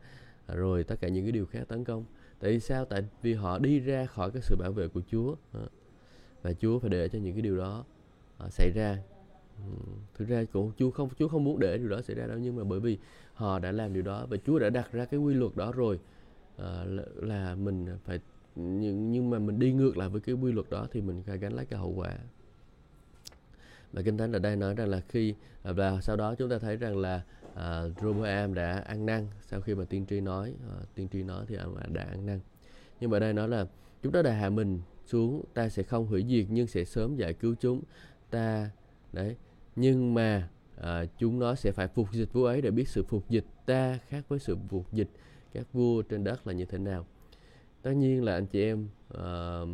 À, 0.46 0.54
rồi 0.54 0.84
tất 0.84 1.00
cả 1.00 1.08
những 1.08 1.24
cái 1.24 1.32
điều 1.32 1.46
khác 1.46 1.64
tấn 1.68 1.84
công. 1.84 2.04
Tại 2.40 2.50
vì 2.50 2.60
sao? 2.60 2.84
Tại 2.84 3.04
vì 3.22 3.34
họ 3.34 3.58
đi 3.58 3.80
ra 3.80 4.06
khỏi 4.06 4.30
cái 4.30 4.42
sự 4.42 4.56
bảo 4.56 4.72
vệ 4.72 4.88
của 4.88 5.00
Chúa 5.10 5.34
à, 5.52 5.60
và 6.42 6.52
Chúa 6.52 6.78
phải 6.78 6.90
để 6.90 7.08
cho 7.08 7.18
những 7.18 7.34
cái 7.34 7.42
điều 7.42 7.56
đó 7.56 7.84
à, 8.38 8.48
xảy 8.50 8.70
ra. 8.74 8.98
Ừ, 9.58 9.92
thực 10.14 10.28
ra 10.28 10.44
cũng 10.52 10.72
Chúa 10.78 10.90
không 10.90 11.08
Chúa 11.18 11.28
không 11.28 11.44
muốn 11.44 11.58
để 11.60 11.78
điều 11.78 11.88
đó 11.88 12.02
xảy 12.02 12.16
ra 12.16 12.26
đâu 12.26 12.38
nhưng 12.38 12.56
mà 12.56 12.64
bởi 12.64 12.80
vì 12.80 12.98
họ 13.34 13.58
đã 13.58 13.72
làm 13.72 13.92
điều 13.92 14.02
đó 14.02 14.26
và 14.30 14.36
Chúa 14.46 14.58
đã 14.58 14.70
đặt 14.70 14.92
ra 14.92 15.04
cái 15.04 15.20
quy 15.20 15.34
luật 15.34 15.56
đó 15.56 15.72
rồi 15.72 15.98
à, 16.56 16.84
là, 16.84 17.02
là 17.16 17.54
mình 17.54 17.86
phải 18.04 18.20
nhưng 18.56 19.12
nhưng 19.12 19.30
mà 19.30 19.38
mình 19.38 19.58
đi 19.58 19.72
ngược 19.72 19.96
lại 19.96 20.08
với 20.08 20.20
cái 20.20 20.34
quy 20.34 20.52
luật 20.52 20.70
đó 20.70 20.86
thì 20.92 21.00
mình 21.00 21.22
phải 21.26 21.38
gánh 21.38 21.52
lấy 21.52 21.66
cái 21.66 21.78
hậu 21.78 21.94
quả 21.96 22.18
và 23.94 24.02
kinh 24.02 24.18
thánh 24.18 24.32
ở 24.32 24.38
đây 24.38 24.56
nói 24.56 24.74
rằng 24.74 24.88
là 24.88 25.00
khi 25.08 25.34
à, 25.62 25.72
và 25.72 26.00
sau 26.00 26.16
đó 26.16 26.34
chúng 26.34 26.50
ta 26.50 26.58
thấy 26.58 26.76
rằng 26.76 26.96
là 26.96 27.22
à, 27.54 27.82
uh, 27.82 28.02
Roboam 28.02 28.54
đã 28.54 28.82
ăn 28.86 29.06
năn 29.06 29.26
sau 29.40 29.60
khi 29.60 29.74
mà 29.74 29.84
tiên 29.84 30.06
tri 30.06 30.20
nói 30.20 30.54
uh, 30.80 30.94
tiên 30.94 31.08
tri 31.12 31.22
nói 31.22 31.44
thì 31.48 31.56
ông 31.56 31.76
đã 31.92 32.02
ăn 32.02 32.26
năn. 32.26 32.40
Nhưng 33.00 33.10
mà 33.10 33.18
đây 33.18 33.32
nói 33.32 33.48
là 33.48 33.66
chúng 34.02 34.12
ta 34.12 34.22
đã 34.22 34.32
hạ 34.32 34.50
mình 34.50 34.80
xuống 35.06 35.44
ta 35.54 35.68
sẽ 35.68 35.82
không 35.82 36.06
hủy 36.06 36.24
diệt 36.28 36.46
nhưng 36.48 36.66
sẽ 36.66 36.84
sớm 36.84 37.16
giải 37.16 37.32
cứu 37.32 37.54
chúng 37.60 37.82
ta. 38.30 38.70
Đấy. 39.12 39.36
Nhưng 39.76 40.14
mà 40.14 40.48
uh, 40.76 40.82
à, 40.82 41.04
chúng 41.18 41.38
nó 41.38 41.54
sẽ 41.54 41.72
phải 41.72 41.88
phục 41.88 42.12
dịch 42.12 42.32
vua 42.32 42.46
ấy 42.46 42.60
để 42.62 42.70
biết 42.70 42.88
sự 42.88 43.02
phục 43.08 43.28
dịch 43.28 43.44
ta 43.66 43.98
khác 44.08 44.24
với 44.28 44.38
sự 44.38 44.56
phục 44.68 44.92
dịch 44.92 45.08
các 45.52 45.72
vua 45.72 46.02
trên 46.02 46.24
đất 46.24 46.46
là 46.46 46.52
như 46.52 46.64
thế 46.64 46.78
nào. 46.78 47.06
Tất 47.82 47.92
nhiên 47.92 48.24
là 48.24 48.34
anh 48.34 48.46
chị 48.46 48.62
em 48.62 48.88
uh, 49.14 49.68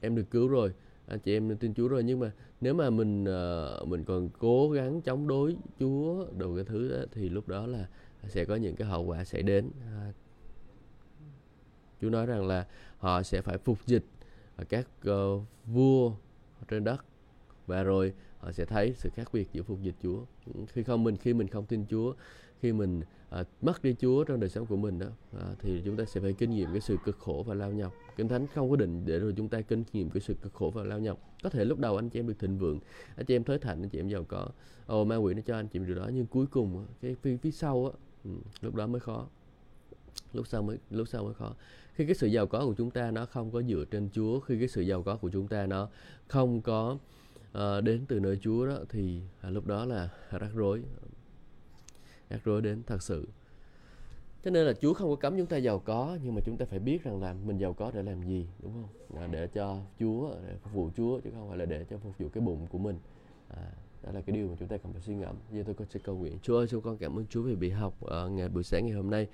em 0.00 0.14
được 0.14 0.30
cứu 0.30 0.48
rồi 0.48 0.72
anh 1.06 1.18
chị 1.18 1.36
em 1.36 1.56
tin 1.56 1.74
Chúa 1.74 1.88
rồi. 1.88 2.04
Nhưng 2.04 2.20
mà 2.20 2.32
nếu 2.60 2.74
mà 2.74 2.90
mình 2.90 3.24
uh, 3.24 3.88
mình 3.88 4.04
còn 4.04 4.28
cố 4.38 4.70
gắng 4.70 5.00
chống 5.00 5.28
đối 5.28 5.56
Chúa 5.80 6.26
đồ 6.38 6.54
cái 6.54 6.64
thứ 6.64 6.88
đó, 6.88 7.04
thì 7.12 7.28
lúc 7.28 7.48
đó 7.48 7.66
là 7.66 7.88
sẽ 8.28 8.44
có 8.44 8.56
những 8.56 8.76
cái 8.76 8.88
hậu 8.88 9.02
quả 9.04 9.24
xảy 9.24 9.42
đến. 9.42 9.70
À, 9.86 10.12
Chúa 12.00 12.10
nói 12.10 12.26
rằng 12.26 12.46
là 12.46 12.66
họ 12.98 13.22
sẽ 13.22 13.42
phải 13.42 13.58
phục 13.58 13.86
dịch 13.86 14.04
các 14.68 14.88
uh, 15.10 15.42
vua 15.66 16.12
trên 16.68 16.84
đất 16.84 17.04
và 17.66 17.82
rồi 17.82 18.14
họ 18.38 18.52
sẽ 18.52 18.64
thấy 18.64 18.92
sự 18.96 19.10
khác 19.14 19.28
biệt 19.32 19.48
giữa 19.52 19.62
phục 19.62 19.82
dịch 19.82 19.94
Chúa. 20.02 20.24
Khi 20.66 20.82
không 20.82 21.04
mình 21.04 21.16
khi 21.16 21.34
mình 21.34 21.48
không 21.48 21.66
tin 21.66 21.84
Chúa 21.90 22.14
khi 22.60 22.72
mình 22.72 23.00
à, 23.34 23.44
mất 23.62 23.82
đi 23.82 23.94
Chúa 24.00 24.24
trong 24.24 24.40
đời 24.40 24.50
sống 24.50 24.66
của 24.66 24.76
mình 24.76 24.98
đó. 24.98 25.06
À, 25.38 25.46
thì 25.58 25.82
chúng 25.84 25.96
ta 25.96 26.04
sẽ 26.04 26.20
phải 26.20 26.32
kinh 26.32 26.50
nghiệm 26.50 26.72
cái 26.72 26.80
sự 26.80 26.96
cực 27.04 27.18
khổ 27.18 27.44
và 27.46 27.54
lao 27.54 27.72
nhọc. 27.72 27.94
Kinh 28.16 28.28
thánh 28.28 28.46
không 28.54 28.70
có 28.70 28.76
định 28.76 29.02
để 29.06 29.18
rồi 29.18 29.34
chúng 29.36 29.48
ta 29.48 29.60
kinh 29.60 29.84
nghiệm 29.92 30.10
cái 30.10 30.20
sự 30.20 30.34
cực 30.42 30.54
khổ 30.54 30.70
và 30.74 30.84
lao 30.84 30.98
nhọc. 30.98 31.18
Có 31.42 31.50
thể 31.50 31.64
lúc 31.64 31.78
đầu 31.78 31.96
anh 31.96 32.08
chị 32.08 32.18
em 32.20 32.26
được 32.26 32.38
thịnh 32.38 32.58
vượng 32.58 32.80
anh 33.16 33.26
chị 33.26 33.36
em 33.36 33.44
thới 33.44 33.58
thạnh 33.58 33.82
anh 33.82 33.88
chị 33.88 34.00
em 34.00 34.08
giàu 34.08 34.24
có. 34.24 34.48
Ồ 34.86 35.04
ma 35.04 35.16
quỷ 35.16 35.34
nó 35.34 35.42
cho 35.46 35.56
anh 35.56 35.68
chị 35.68 35.78
em 35.78 35.86
điều 35.86 35.96
đó 35.96 36.10
nhưng 36.14 36.26
cuối 36.26 36.46
cùng 36.46 36.86
cái 37.02 37.16
phía, 37.22 37.36
phía 37.36 37.50
sau 37.50 37.86
á 37.86 37.98
ừ, 38.24 38.30
lúc 38.60 38.74
đó 38.74 38.86
mới 38.86 39.00
khó. 39.00 39.26
Lúc 40.32 40.46
sau 40.46 40.62
mới 40.62 40.78
lúc 40.90 41.08
sau 41.08 41.24
mới 41.24 41.34
khó. 41.34 41.54
Khi 41.94 42.06
cái 42.06 42.14
sự 42.14 42.26
giàu 42.26 42.46
có 42.46 42.66
của 42.66 42.74
chúng 42.74 42.90
ta 42.90 43.10
nó 43.10 43.26
không 43.26 43.50
có 43.50 43.62
dựa 43.62 43.84
trên 43.90 44.08
Chúa 44.12 44.40
khi 44.40 44.58
cái 44.58 44.68
sự 44.68 44.80
giàu 44.80 45.02
có 45.02 45.16
của 45.16 45.30
chúng 45.30 45.48
ta 45.48 45.66
nó 45.66 45.88
không 46.28 46.60
có 46.60 46.98
uh, 47.58 47.84
đến 47.84 48.04
từ 48.08 48.20
nơi 48.20 48.38
Chúa 48.42 48.66
đó 48.66 48.78
thì 48.88 49.20
à, 49.40 49.50
lúc 49.50 49.66
đó 49.66 49.84
là 49.84 50.08
rắc 50.30 50.50
rối 50.54 50.82
rắc 52.30 52.44
rối 52.44 52.62
đến 52.62 52.82
thật 52.86 53.02
sự. 53.02 53.28
Cho 54.44 54.50
nên 54.50 54.66
là 54.66 54.72
Chúa 54.72 54.94
không 54.94 55.10
có 55.10 55.16
cấm 55.16 55.36
chúng 55.36 55.46
ta 55.46 55.56
giàu 55.56 55.78
có 55.78 56.18
nhưng 56.22 56.34
mà 56.34 56.40
chúng 56.44 56.56
ta 56.56 56.66
phải 56.66 56.78
biết 56.78 57.04
rằng 57.04 57.22
là 57.22 57.34
mình 57.44 57.58
giàu 57.58 57.72
có 57.72 57.90
để 57.94 58.02
làm 58.02 58.22
gì 58.22 58.46
đúng 58.62 58.72
không? 58.72 59.20
À, 59.20 59.26
để 59.26 59.46
cho 59.46 59.78
Chúa 60.00 60.34
để 60.46 60.54
phục 60.62 60.72
vụ 60.72 60.90
Chúa 60.96 61.20
chứ 61.20 61.30
không 61.34 61.48
phải 61.48 61.58
là 61.58 61.64
để 61.64 61.84
cho 61.90 61.98
phục 61.98 62.18
vụ 62.18 62.28
cái 62.28 62.44
bụng 62.44 62.66
của 62.70 62.78
mình. 62.78 62.98
À, 63.48 63.70
đó 64.06 64.12
là 64.12 64.20
cái 64.20 64.36
điều 64.36 64.48
mà 64.48 64.54
chúng 64.58 64.68
ta 64.68 64.76
cần 64.76 64.92
phải 64.92 65.02
suy 65.02 65.14
ngẫm. 65.14 65.36
Giờ 65.52 65.62
tôi 65.66 65.74
có 65.74 65.84
sẽ 65.90 66.00
cầu 66.04 66.16
nguyện. 66.16 66.38
Chúa 66.42 66.56
ơi 66.56 66.66
chúng 66.70 66.82
con 66.82 66.96
cảm 66.98 67.18
ơn 67.18 67.26
Chúa 67.30 67.42
về 67.42 67.54
bị 67.54 67.70
học 67.70 68.00
ở 68.00 68.28
ngày 68.28 68.48
buổi 68.48 68.62
sáng 68.62 68.86
ngày 68.86 68.94
hôm 68.94 69.10
nay. 69.10 69.26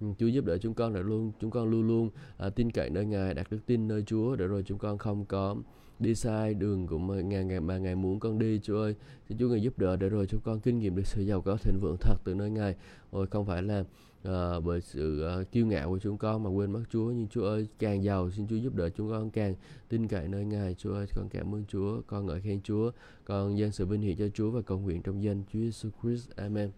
Ừ, 0.00 0.06
Chúa 0.18 0.26
giúp 0.26 0.44
đỡ 0.44 0.58
chúng 0.58 0.74
con 0.74 0.94
để 0.94 1.02
luôn 1.02 1.32
chúng 1.40 1.50
con 1.50 1.70
luôn 1.70 1.88
luôn 1.88 2.10
à, 2.36 2.50
tin 2.50 2.70
cậy 2.70 2.90
nơi 2.90 3.06
Ngài 3.06 3.34
đặt 3.34 3.46
đức 3.50 3.58
tin 3.66 3.88
nơi 3.88 4.02
Chúa 4.06 4.36
để 4.36 4.46
rồi 4.46 4.62
chúng 4.66 4.78
con 4.78 4.98
không 4.98 5.24
có 5.24 5.56
đi 5.98 6.14
sai 6.14 6.54
đường 6.54 6.86
của 6.86 6.98
ngày 6.98 7.22
ngài, 7.22 7.44
ngài 7.44 7.60
mà 7.60 7.78
ngài 7.78 7.94
muốn 7.94 8.20
con 8.20 8.38
đi 8.38 8.60
Chúa 8.62 8.78
ơi. 8.78 8.94
Xin 9.28 9.38
Chúa 9.38 9.48
ngài 9.48 9.62
giúp 9.62 9.78
đỡ 9.78 9.96
để 9.96 10.08
rồi 10.08 10.26
chúng 10.26 10.40
con 10.40 10.60
kinh 10.60 10.78
nghiệm 10.78 10.96
được 10.96 11.06
sự 11.06 11.22
giàu 11.22 11.40
có 11.40 11.56
thịnh 11.56 11.78
vượng 11.80 11.96
thật 12.00 12.16
từ 12.24 12.34
nơi 12.34 12.50
ngài. 12.50 12.74
Ôi 13.10 13.26
không 13.26 13.46
phải 13.46 13.62
là 13.62 13.84
uh, 14.28 14.64
bởi 14.64 14.80
sự 14.80 15.26
uh, 15.40 15.52
kiêu 15.52 15.66
ngạo 15.66 15.88
của 15.88 15.98
chúng 15.98 16.18
con 16.18 16.42
mà 16.42 16.50
quên 16.50 16.72
mất 16.72 16.82
Chúa. 16.90 17.10
Nhưng 17.10 17.28
Chúa 17.28 17.44
ơi 17.44 17.68
càng 17.78 18.04
giàu 18.04 18.30
xin 18.30 18.48
Chúa 18.48 18.56
giúp 18.56 18.74
đỡ 18.74 18.88
chúng 18.88 19.10
con 19.10 19.30
càng 19.30 19.54
tin 19.88 20.08
cậy 20.08 20.28
nơi 20.28 20.44
ngài. 20.44 20.74
Chúa 20.74 20.94
ơi 20.94 21.06
con 21.16 21.28
cảm 21.28 21.54
ơn 21.54 21.64
Chúa 21.68 22.00
con 22.06 22.26
ngợi 22.26 22.40
khen 22.40 22.60
Chúa 22.62 22.90
con 23.24 23.58
dâng 23.58 23.72
sự 23.72 23.86
vinh 23.86 24.00
hiển 24.00 24.16
cho 24.16 24.28
Chúa 24.34 24.50
và 24.50 24.60
cầu 24.62 24.78
nguyện 24.78 25.02
trong 25.02 25.22
danh 25.22 25.42
Chúa 25.52 25.58
Jesus 25.58 25.90
Christ. 26.02 26.30
Amen. 26.36 26.70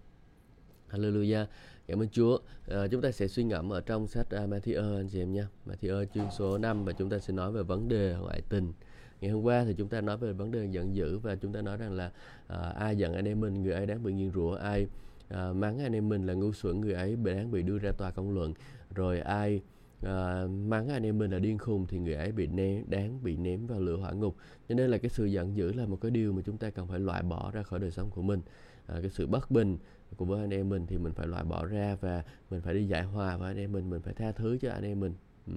Hallelujah. 0.91 1.47
Cảm 1.87 2.03
ơn 2.03 2.09
Chúa. 2.09 2.39
À, 2.69 2.87
chúng 2.91 3.03
ta 3.03 3.11
sẽ 3.11 3.29
suy 3.29 3.45
ngẫm 3.45 3.73
ở 3.73 3.81
trong 3.81 4.07
sách 4.07 4.27
uh, 4.27 4.51
Matthew 4.51 4.97
anh 4.97 5.09
chị 5.09 5.23
em 5.23 5.33
nha. 5.33 5.49
Matthew 5.67 6.05
chương 6.15 6.31
số 6.39 6.59
5 6.59 6.85
và 6.85 6.93
chúng 6.93 7.11
ta 7.11 7.19
sẽ 7.19 7.33
nói 7.33 7.53
về 7.53 7.63
vấn 7.63 7.89
đề 7.89 8.17
ngoại 8.21 8.43
tình. 8.49 8.73
Ngày 9.21 9.31
hôm 9.31 9.43
qua 9.43 9.65
thì 9.65 9.75
chúng 9.79 9.89
ta 9.89 10.01
nói 10.01 10.17
về 10.17 10.33
vấn 10.33 10.51
đề 10.51 10.67
giận 10.71 10.97
dữ 10.97 11.19
và 11.19 11.37
chúng 11.37 11.53
ta 11.53 11.63
nói 11.63 11.77
rằng 11.77 11.93
là 11.93 12.13
à, 12.47 12.59
ai 12.59 12.97
giận 12.97 13.15
anh 13.15 13.25
em 13.25 13.41
mình 13.41 13.63
người 13.63 13.73
ấy 13.73 13.87
đáng 13.87 14.03
bị 14.03 14.13
nghiền 14.13 14.31
rủa 14.31 14.55
ai 14.55 14.87
à, 15.29 15.53
mắng 15.53 15.79
anh 15.79 15.93
em 15.93 16.09
mình 16.09 16.27
là 16.27 16.35
ngu 16.35 16.53
xuẩn 16.53 16.81
người 16.81 16.93
ấy 16.93 17.17
đáng 17.17 17.51
bị 17.51 17.63
đưa 17.63 17.79
ra 17.79 17.93
tòa 17.93 18.11
công 18.11 18.35
luận 18.35 18.55
rồi 18.95 19.21
ai 19.21 19.63
à, 20.03 20.47
mắng 20.47 20.89
anh 20.89 21.03
em 21.03 21.19
mình 21.19 21.31
là 21.31 21.39
điên 21.39 21.59
khùng 21.59 21.87
thì 21.87 21.99
người 21.99 22.15
ấy 22.15 22.33
bị 22.33 22.47
ném 22.47 22.85
đáng 22.91 23.23
bị 23.23 23.37
ném 23.37 23.67
vào 23.67 23.81
lửa 23.81 23.97
hỏa 23.97 24.13
ngục 24.13 24.37
cho 24.69 24.75
nên 24.75 24.91
là 24.91 24.99
cái 24.99 25.09
sự 25.09 25.25
giận 25.25 25.57
dữ 25.57 25.73
là 25.73 25.87
một 25.87 25.99
cái 26.01 26.11
điều 26.11 26.33
mà 26.33 26.43
chúng 26.47 26.59
ta 26.59 26.71
cần 26.71 26.87
phải 26.89 27.01
loại 27.01 27.23
bỏ 27.23 27.51
ra 27.51 27.63
khỏi 27.63 27.81
đời 27.81 27.91
sống 27.91 28.11
của 28.11 28.23
mình 28.23 28.41
à, 28.87 28.99
cái 29.01 29.11
sự 29.11 29.27
bất 29.27 29.51
bình 29.51 29.79
của 30.17 30.25
với 30.25 30.41
anh 30.41 30.51
em 30.51 30.69
mình 30.69 30.87
thì 30.87 30.99
mình 30.99 31.13
phải 31.13 31.27
loại 31.27 31.45
bỏ 31.45 31.65
ra 31.65 31.97
và 32.01 32.25
mình 32.51 32.61
phải 32.61 32.75
đi 32.75 32.87
giải 32.87 33.03
hòa 33.03 33.37
với 33.37 33.51
anh 33.51 33.57
em 33.57 33.73
mình 33.73 33.91
mình 33.91 34.01
phải 34.03 34.15
tha 34.15 34.33
thứ 34.33 34.59
cho 34.61 34.71
anh 34.71 34.85
em 34.85 35.01
mình 35.01 35.15
ừ. 35.47 35.55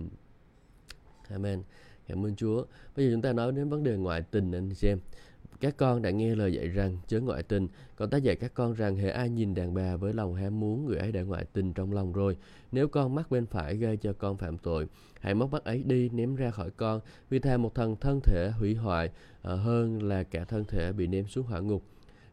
amen 1.30 1.64
Cảm 2.10 2.26
ơn 2.26 2.36
Chúa. 2.36 2.66
Bây 2.96 3.06
giờ 3.06 3.12
chúng 3.12 3.22
ta 3.22 3.34
nói 3.34 3.52
đến 3.52 3.70
vấn 3.70 3.84
đề 3.84 3.98
ngoại 3.98 4.22
tình 4.22 4.52
anh 4.52 4.76
xem. 4.76 5.00
Các 5.60 5.78
con 5.78 6.02
đã 6.02 6.10
nghe 6.10 6.36
lời 6.36 6.54
dạy 6.54 6.68
rằng 6.68 6.98
chớ 7.08 7.20
ngoại 7.20 7.44
tình, 7.44 7.68
còn 7.96 8.10
ta 8.10 8.18
dạy 8.18 8.36
các 8.36 8.54
con 8.54 8.74
rằng 8.74 8.96
hệ 8.96 9.10
ai 9.10 9.30
nhìn 9.30 9.54
đàn 9.54 9.74
bà 9.74 9.96
với 9.96 10.14
lòng 10.14 10.36
ham 10.36 10.60
muốn 10.60 10.86
người 10.86 10.98
ấy 10.98 11.12
đã 11.12 11.22
ngoại 11.22 11.46
tình 11.54 11.74
trong 11.74 11.94
lòng 11.94 12.14
rồi. 12.14 12.38
Nếu 12.72 12.88
con 12.88 13.16
mắt 13.16 13.32
bên 13.32 13.46
phải 13.46 13.76
gây 13.76 13.98
cho 13.98 14.14
con 14.14 14.38
phạm 14.38 14.58
tội, 14.58 14.88
hãy 15.20 15.34
móc 15.34 15.52
mắt 15.52 15.64
ấy 15.64 15.84
đi 15.84 16.10
ném 16.10 16.36
ra 16.36 16.52
khỏi 16.52 16.70
con, 16.78 17.02
vì 17.30 17.40
thà 17.40 17.58
một 17.58 17.76
thần 17.76 17.96
thân 17.96 18.20
thể 18.24 18.52
hủy 18.60 18.76
hoại 18.76 19.10
ờ, 19.42 19.56
hơn 19.56 20.04
là 20.04 20.24
cả 20.24 20.44
thân 20.44 20.66
thể 20.66 20.92
bị 20.92 21.08
ném 21.08 21.28
xuống 21.28 21.46
hỏa 21.46 21.60
ngục. 21.60 21.84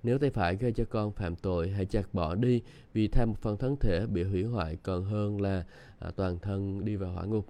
Nếu 0.03 0.19
tay 0.19 0.31
phải 0.31 0.57
gây 0.57 0.73
cho 0.73 0.85
con 0.85 1.13
phạm 1.13 1.37
tội, 1.37 1.71
hãy 1.71 1.87
chặt 1.87 2.15
bỏ 2.15 2.35
đi, 2.35 2.63
vì 2.93 3.09
tham 3.09 3.29
một 3.29 3.37
phần 3.41 3.57
thân 3.57 3.77
thể 3.81 4.07
bị 4.07 4.23
hủy 4.23 4.45
hoại 4.45 4.77
còn 4.83 5.05
hơn 5.05 5.41
là 5.41 5.65
ờ, 5.99 6.11
toàn 6.17 6.39
thân 6.39 6.85
đi 6.85 6.97
vào 6.97 7.11
hỏa 7.13 7.25
ngục. 7.25 7.47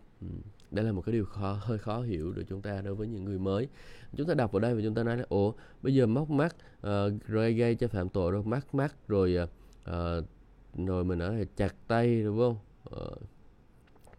Đây 0.70 0.84
là 0.84 0.92
một 0.92 1.02
cái 1.02 1.12
điều 1.12 1.24
khó 1.24 1.58
hơi 1.60 1.78
khó 1.78 2.00
hiểu 2.02 2.32
được 2.32 2.42
chúng 2.48 2.62
ta 2.62 2.80
đối 2.82 2.94
với 2.94 3.06
những 3.06 3.24
người 3.24 3.38
mới 3.38 3.68
chúng 4.16 4.26
ta 4.26 4.34
đọc 4.34 4.52
ở 4.52 4.60
đây 4.60 4.74
và 4.74 4.80
chúng 4.84 4.94
ta 4.94 5.02
nói 5.02 5.16
là 5.16 5.24
ồ 5.28 5.54
bây 5.82 5.94
giờ 5.94 6.06
móc 6.06 6.30
mắt 6.30 6.56
ờ, 6.80 7.06
uh, 7.16 7.26
rồi 7.26 7.52
gây 7.52 7.74
cho 7.74 7.88
phạm 7.88 8.08
tội 8.08 8.32
rồi 8.32 8.42
mắc 8.44 8.74
mắt 8.74 8.94
rồi 9.08 9.38
uh, 9.90 10.24
rồi 10.86 11.04
mình 11.04 11.18
nói 11.18 11.36
là 11.36 11.44
chặt 11.56 11.74
tay 11.88 12.22
đúng 12.22 12.38
không? 12.38 12.56
Uh, 13.02 13.18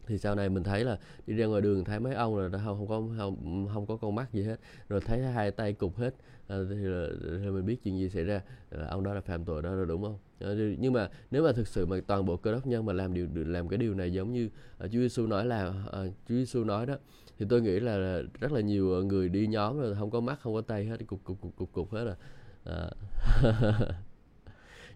thì 0.08 0.18
sau 0.18 0.36
này 0.36 0.50
mình 0.50 0.64
thấy 0.64 0.84
là 0.84 0.98
đi 1.28 1.36
ra 1.36 1.46
ngoài 1.46 1.62
đường 1.62 1.84
thấy 1.84 2.00
mấy 2.00 2.14
ông 2.14 2.38
là 2.38 2.60
không 2.66 2.78
không 2.78 2.88
có 2.88 3.04
không, 3.18 3.68
không 3.74 3.86
có 3.86 3.98
con 3.98 4.16
mắt 4.16 4.34
gì 4.34 4.44
hết. 4.44 4.60
Rồi 4.90 5.02
thấy 5.02 5.22
hai 5.22 5.52
tay 5.52 5.74
cục 5.74 5.98
hết 5.98 6.16
à, 6.48 6.58
thì, 6.70 6.76
là, 6.76 7.08
thì 7.22 7.50
mình 7.50 7.66
biết 7.66 7.84
chuyện 7.84 8.00
gì 8.00 8.10
xảy 8.10 8.24
ra. 8.24 8.42
Là 8.72 8.88
ông 8.88 9.04
đó 9.04 9.14
là 9.14 9.22
phạm 9.22 9.46
tội 9.46 9.62
đó 9.62 9.76
rồi 9.76 9.86
đúng 9.86 10.04
không? 10.04 10.18
À, 10.40 10.50
nhưng 10.80 10.94
mà 10.94 11.10
nếu 11.32 11.44
mà 11.44 11.52
thực 11.52 11.68
sự 11.68 11.86
mà 11.86 11.98
toàn 12.08 12.26
bộ 12.26 12.38
cơ 12.38 12.52
đốc 12.52 12.68
nhân 12.68 12.86
mà 12.86 12.94
làm 12.94 13.14
điều 13.14 13.28
làm 13.34 13.68
cái 13.68 13.78
điều 13.78 13.94
này 13.94 14.14
giống 14.14 14.34
như 14.34 14.46
uh, 14.46 14.92
Chúa 14.92 15.00
Giêsu 15.00 15.28
nói 15.28 15.46
là 15.46 15.68
uh, 15.68 16.14
Chúa 16.30 16.36
Giêsu 16.36 16.64
nói 16.64 16.86
đó 16.86 16.98
thì 17.40 17.46
tôi 17.50 17.62
nghĩ 17.62 17.80
là 17.80 18.22
rất 18.40 18.52
là 18.52 18.62
nhiều 18.62 19.00
à, 19.00 19.04
người 19.04 19.30
đi 19.30 19.48
nhóm 19.48 19.80
rồi 19.80 19.96
không 19.96 20.12
có 20.12 20.20
mắt 20.20 20.40
không 20.42 20.54
có 20.54 20.62
tay 20.62 20.86
hết 20.86 20.98
cục 21.08 21.24
cục 21.24 21.42
cục 21.42 21.56
cục 21.56 21.72
cục 21.72 21.94
hết 21.94 22.06
rồi. 22.06 22.16
À. 22.66 22.90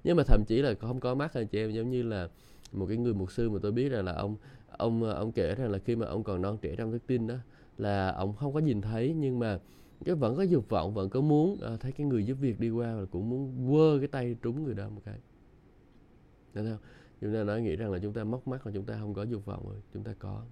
nhưng 0.04 0.18
mà 0.18 0.24
thậm 0.24 0.44
chí 0.48 0.62
là 0.62 0.74
không 0.82 1.00
có 1.00 1.16
mắt 1.16 1.34
anh 1.34 1.48
chị 1.48 1.60
em 1.60 1.72
giống 1.72 1.92
như 1.92 2.04
là 2.04 2.30
một 2.72 2.86
cái 2.86 2.98
người 2.98 3.14
mục 3.14 3.32
sư 3.32 3.50
mà 3.50 3.60
tôi 3.62 3.72
biết 3.72 3.90
là 3.90 4.02
là 4.02 4.14
ông 4.14 4.36
ông 4.82 5.04
ờ, 5.04 5.14
ông 5.14 5.32
kể 5.32 5.56
rằng 5.56 5.72
là 5.72 5.78
khi 5.78 5.96
mà 5.96 6.06
ông 6.06 6.24
còn 6.24 6.42
non 6.42 6.58
trẻ 6.62 6.76
trong 6.78 6.92
đức 6.92 7.08
tin 7.08 7.28
đó 7.28 7.36
là 7.78 8.12
ông 8.12 8.36
không 8.36 8.54
có 8.54 8.60
nhìn 8.60 8.82
thấy 8.82 9.14
nhưng 9.18 9.40
mà 9.40 9.60
cái 10.06 10.16
vẫn 10.16 10.36
có 10.36 10.44
dục 10.44 10.70
vọng 10.70 10.94
vẫn 10.94 11.10
có 11.10 11.22
muốn 11.22 11.58
à, 11.62 11.78
thấy 11.80 11.92
cái 11.92 12.08
người 12.08 12.26
giúp 12.26 12.38
việc 12.42 12.60
đi 12.60 12.70
qua 12.70 12.94
là 12.94 13.06
cũng 13.12 13.30
muốn 13.30 13.70
quơ 13.72 13.98
cái 14.00 14.08
tay 14.08 14.36
trúng 14.42 14.64
người 14.64 14.74
đó 14.74 14.90
một 14.90 15.02
cái 15.06 15.20
Đấy 16.54 16.66
không? 16.66 16.78
chúng 17.22 17.34
ta 17.34 17.44
nói 17.44 17.62
nghĩ 17.62 17.76
rằng 17.76 17.92
là 17.92 18.00
chúng 18.00 18.14
ta 18.14 18.24
móc 18.24 18.48
mắt 18.48 18.68
là 18.68 18.72
chúng 18.76 18.86
ta 18.86 18.98
không 19.00 19.14
có 19.14 19.24
dục 19.24 19.46
vọng 19.46 19.64
rồi 19.68 19.82
chúng 19.94 20.04
ta 20.04 20.14
có 20.20 20.44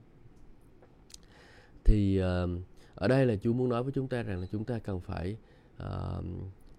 thì 1.86 2.22
uh, 2.22 2.50
ở 2.96 3.08
đây 3.08 3.26
là 3.26 3.36
Chúa 3.36 3.54
muốn 3.54 3.70
nói 3.70 3.84
với 3.84 3.92
chúng 3.92 4.08
ta 4.08 4.24
rằng 4.24 4.40
là 4.40 4.48
chúng 4.52 4.66
ta 4.66 4.80
cần 4.80 5.02
phải 5.02 5.38
uh, 5.84 6.26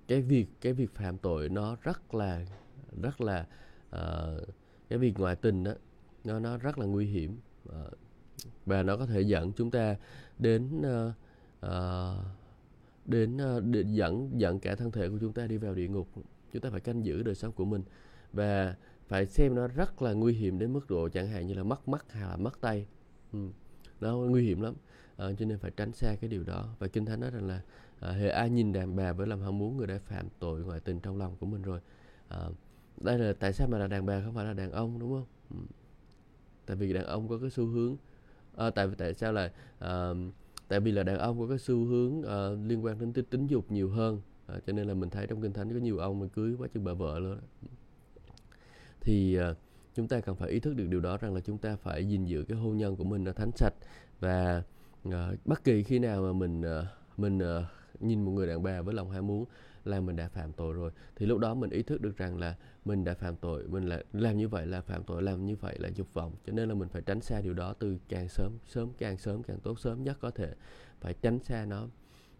cái 0.09 0.23
việc 0.23 0.47
cái 0.61 0.73
việc 0.73 0.95
phạm 0.95 1.19
tội 1.19 1.49
nó 1.49 1.77
rất 1.83 2.15
là 2.15 2.47
rất 3.03 3.21
là 3.21 3.47
uh, 3.89 4.49
cái 4.89 4.99
việc 4.99 5.19
ngoại 5.19 5.37
tình 5.37 5.65
đó 5.65 5.73
nó 6.25 6.39
nó 6.39 6.57
rất 6.57 6.79
là 6.79 6.87
nguy 6.87 7.07
hiểm. 7.07 7.41
Ờ, 7.67 7.91
và 8.67 8.83
nó 8.83 8.97
có 8.97 9.07
thể 9.07 9.21
dẫn 9.21 9.53
chúng 9.53 9.71
ta 9.71 9.97
đến 10.39 10.81
uh, 10.81 11.15
uh, 11.67 12.25
đến, 13.07 13.37
uh, 13.37 13.87
dẫn 13.87 14.41
dẫn 14.41 14.59
cả 14.59 14.75
thân 14.75 14.91
thể 14.91 15.09
của 15.09 15.19
chúng 15.21 15.33
ta 15.33 15.47
đi 15.47 15.57
vào 15.57 15.75
địa 15.75 15.89
ngục. 15.89 16.09
Chúng 16.53 16.63
ta 16.63 16.71
phải 16.71 16.81
canh 16.81 17.05
giữ 17.05 17.23
đời 17.23 17.35
sống 17.35 17.53
của 17.53 17.65
mình. 17.65 17.83
Và 18.33 18.77
phải 19.09 19.27
xem 19.27 19.55
nó 19.55 19.67
rất 19.67 20.03
là 20.03 20.13
nguy 20.13 20.35
hiểm 20.35 20.59
đến 20.59 20.73
mức 20.73 20.91
độ 20.91 21.09
chẳng 21.09 21.29
hạn 21.29 21.47
như 21.47 21.55
là 21.55 21.63
mất 21.63 21.89
mắt 21.89 22.13
hay 22.13 22.23
là 22.23 22.37
mất 22.37 22.61
tay. 22.61 22.87
Ừ. 23.33 23.39
nó 24.01 24.17
nguy 24.17 24.43
hiểm 24.43 24.61
lắm. 24.61 24.75
À, 25.17 25.27
cho 25.39 25.47
nên 25.47 25.59
phải 25.59 25.71
tránh 25.77 25.93
xa 25.93 26.15
cái 26.21 26.31
điều 26.31 26.45
đó. 26.45 26.69
Và 26.79 26.89
kinh 26.89 27.05
thánh 27.05 27.21
nói 27.21 27.31
rằng 27.31 27.49
là 27.49 27.63
à, 28.01 28.11
hệ 28.11 28.29
ai 28.29 28.51
nhìn 28.51 28.73
đàn 28.73 28.97
bà 28.97 29.13
với 29.13 29.27
lòng 29.27 29.43
ham 29.43 29.59
muốn 29.59 29.77
người 29.77 29.87
đã 29.87 29.99
phạm 29.99 30.29
tội 30.39 30.61
ngoại 30.61 30.81
tình 30.81 31.01
trong 31.01 31.19
lòng 31.19 31.37
của 31.41 31.47
mình 31.47 31.63
rồi. 31.63 31.81
À, 32.29 32.39
đây 33.01 33.19
là 33.19 33.33
tại 33.41 33.53
sao 33.53 33.69
mà 33.69 33.79
là 33.79 33.87
đàn 33.87 34.07
bà 34.07 34.23
không 34.25 34.35
phải 34.35 34.45
là 34.45 34.53
đàn 34.53 34.73
ông 34.73 34.99
đúng 34.99 35.11
không? 35.11 35.27
Ừ 35.51 35.57
tại 36.71 36.77
vì 36.77 36.93
đàn 36.93 37.05
ông 37.05 37.29
có 37.29 37.39
cái 37.39 37.51
xu 37.51 37.67
hướng 37.67 37.97
à, 38.57 38.71
tại 38.71 38.89
tại 38.99 39.15
sao 39.15 39.33
là 39.33 39.53
à, 39.79 40.11
tại 40.69 40.81
vì 40.81 40.93
là 40.93 41.03
đàn 41.03 41.19
ông 41.19 41.41
có 41.41 41.47
cái 41.47 41.59
xu 41.59 41.85
hướng 41.85 42.23
à, 42.23 42.49
liên 42.67 42.85
quan 42.85 42.99
đến 42.99 43.13
tính, 43.13 43.25
tính 43.25 43.47
dục 43.47 43.71
nhiều 43.71 43.91
hơn. 43.91 44.21
À, 44.47 44.55
cho 44.67 44.73
nên 44.73 44.89
là 44.89 44.95
mình 44.95 45.11
thấy 45.11 45.27
trong 45.27 45.43
kinh 45.43 45.53
thánh 45.53 45.73
có 45.73 45.79
nhiều 45.79 45.99
ông 45.99 46.21
mà 46.21 46.27
cưới 46.35 46.55
quá 46.59 46.69
chừng 46.75 46.85
bà 46.85 46.93
vợ 46.93 47.19
luôn 47.19 47.39
thì 49.01 49.37
à, 49.37 49.55
chúng 49.95 50.09
ta 50.09 50.21
cần 50.21 50.37
phải 50.37 50.51
ý 50.51 50.61
thức 50.61 50.75
được 50.75 50.87
điều 50.89 51.01
đó 51.01 51.17
rằng 51.17 51.35
là 51.35 51.41
chúng 51.41 51.59
ta 51.59 51.77
phải 51.77 52.09
gìn 52.09 52.25
giữ 52.25 52.45
cái 52.49 52.59
hôn 52.59 52.77
nhân 52.77 52.97
của 52.97 53.05
mình 53.05 53.25
là 53.25 53.33
thánh 53.33 53.51
sạch. 53.57 53.75
Và 54.21 54.63
à, 55.11 55.33
bất 55.45 55.65
kỳ 55.65 55.83
khi 55.83 55.99
nào 55.99 56.23
mà 56.23 56.33
mình 56.33 56.63
à, 56.63 56.87
mình 57.17 57.39
à, 57.39 57.65
nhìn 58.01 58.25
một 58.25 58.31
người 58.31 58.47
đàn 58.47 58.63
bà 58.63 58.83
với 58.83 58.95
lòng 58.95 59.11
ham 59.11 59.27
muốn 59.27 59.45
là 59.85 60.01
mình 60.01 60.17
đã 60.17 60.29
phạm 60.29 60.53
tội 60.53 60.75
rồi. 60.75 60.91
Thì 61.17 61.27
lúc 61.27 61.39
đó 61.39 61.55
mình 61.55 61.71
ý 61.71 61.83
thức 61.83 62.01
được 62.01 62.17
rằng 62.17 62.39
là 62.39 62.57
mình 62.85 63.05
đã 63.05 63.15
phạm 63.15 63.37
tội 63.37 63.69
mình 63.69 63.89
là 63.89 64.03
làm 64.13 64.39
như 64.39 64.49
vậy 64.49 64.67
là 64.67 64.81
phạm 64.81 65.05
tội 65.05 65.23
làm 65.23 65.47
như 65.47 65.57
vậy 65.57 65.79
là 65.79 65.89
dục 65.89 66.15
vọng. 66.15 66.33
Cho 66.47 66.53
nên 66.53 66.69
là 66.69 66.75
mình 66.75 66.89
phải 66.89 67.03
tránh 67.03 67.21
xa 67.21 67.41
điều 67.41 67.55
đó 67.55 67.75
từ 67.79 67.99
càng 68.09 68.29
sớm 68.29 68.53
sớm 68.67 68.91
càng 68.99 69.19
sớm 69.19 69.43
càng 69.43 69.59
tốt 69.61 69.81
sớm 69.81 70.05
nhất 70.05 70.19
có 70.21 70.31
thể. 70.31 70.55
Phải 71.01 71.15
tránh 71.23 71.39
xa 71.39 71.65
nó. 71.65 71.89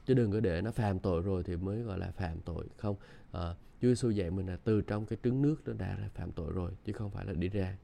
Chứ 0.07 0.15
đừng 0.15 0.33
có 0.33 0.41
để 0.41 0.63
nó 0.63 0.73
phạm 0.73 0.99
tội 0.99 1.23
rồi 1.23 1.43
thì 1.45 1.57
mới 1.57 1.83
gọi 1.83 1.99
là 1.99 2.11
phạm 2.11 2.41
tội. 2.41 2.67
Không 2.77 2.97
à, 3.33 3.55
Chúa 3.83 3.89
Giêsu 3.89 4.11
dạy 4.11 4.31
mình 4.31 4.47
là 4.47 4.57
từ 4.57 4.81
trong 4.81 5.07
cái 5.07 5.19
trứng 5.23 5.43
nước 5.43 5.57
nó 5.65 5.73
đã 5.73 5.99
là 6.01 6.09
phạm 6.15 6.33
tội 6.33 6.53
rồi 6.53 6.73
chứ 6.85 6.93
không 6.93 7.11
phải 7.11 7.27
là 7.27 7.33
đi 7.33 7.49
ra. 7.49 7.77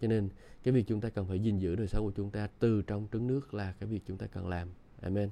Cho 0.00 0.08
nên 0.08 0.28
cái 0.62 0.74
việc 0.74 0.84
chúng 0.86 1.00
ta 1.00 1.08
cần 1.08 1.26
phải 1.26 1.38
gìn 1.38 1.58
giữ 1.58 1.76
đời 1.76 1.86
sống 1.86 2.04
của 2.04 2.12
chúng 2.16 2.30
ta 2.30 2.48
từ 2.58 2.82
trong 2.82 3.08
trứng 3.12 3.26
nước 3.26 3.54
là 3.54 3.72
cái 3.72 3.88
việc 3.88 4.02
chúng 4.06 4.18
ta 4.18 4.26
cần 4.26 4.48
làm. 4.48 4.68
Amen. 5.00 5.30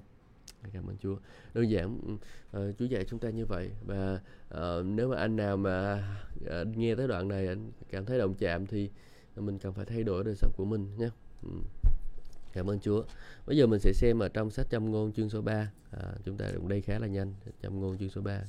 Dạ, 0.62 0.70
cảm 0.72 0.86
ơn 0.86 0.96
Chúa. 0.98 1.16
Đơn 1.54 1.70
giản 1.70 2.16
uh, 2.56 2.78
Chúa 2.78 2.84
dạy 2.84 3.04
chúng 3.04 3.18
ta 3.18 3.30
như 3.30 3.46
vậy 3.46 3.70
và 3.86 4.20
uh, 4.54 4.86
nếu 4.86 5.08
mà 5.08 5.16
anh 5.16 5.36
nào 5.36 5.56
mà 5.56 6.08
uh, 6.40 6.76
nghe 6.76 6.94
tới 6.94 7.08
đoạn 7.08 7.28
này 7.28 7.46
anh 7.46 7.72
cảm 7.90 8.04
thấy 8.04 8.18
động 8.18 8.34
chạm 8.34 8.66
thì 8.66 8.90
mình 9.36 9.58
cần 9.58 9.72
phải 9.72 9.84
thay 9.84 10.02
đổi 10.02 10.24
đời 10.24 10.34
sống 10.34 10.52
của 10.56 10.64
mình 10.64 10.96
nhé. 10.96 11.08
Ừ. 11.42 11.50
Cảm 12.52 12.70
ơn 12.70 12.80
Chúa. 12.80 13.04
Bây 13.46 13.56
giờ 13.56 13.66
mình 13.66 13.80
sẽ 13.80 13.92
xem 13.92 14.18
ở 14.18 14.28
trong 14.28 14.50
sách 14.50 14.66
châm 14.70 14.90
ngôn 14.90 15.12
chương 15.12 15.30
số 15.30 15.40
3 15.40 15.62
uh, 15.62 16.02
à, 16.02 16.12
chúng 16.24 16.36
ta 16.36 16.46
cũng 16.54 16.68
đây 16.68 16.80
khá 16.80 16.98
là 16.98 17.06
nhanh 17.06 17.34
châm 17.62 17.80
ngôn 17.80 17.98
chương 17.98 18.10
số 18.10 18.20
3 18.20 18.42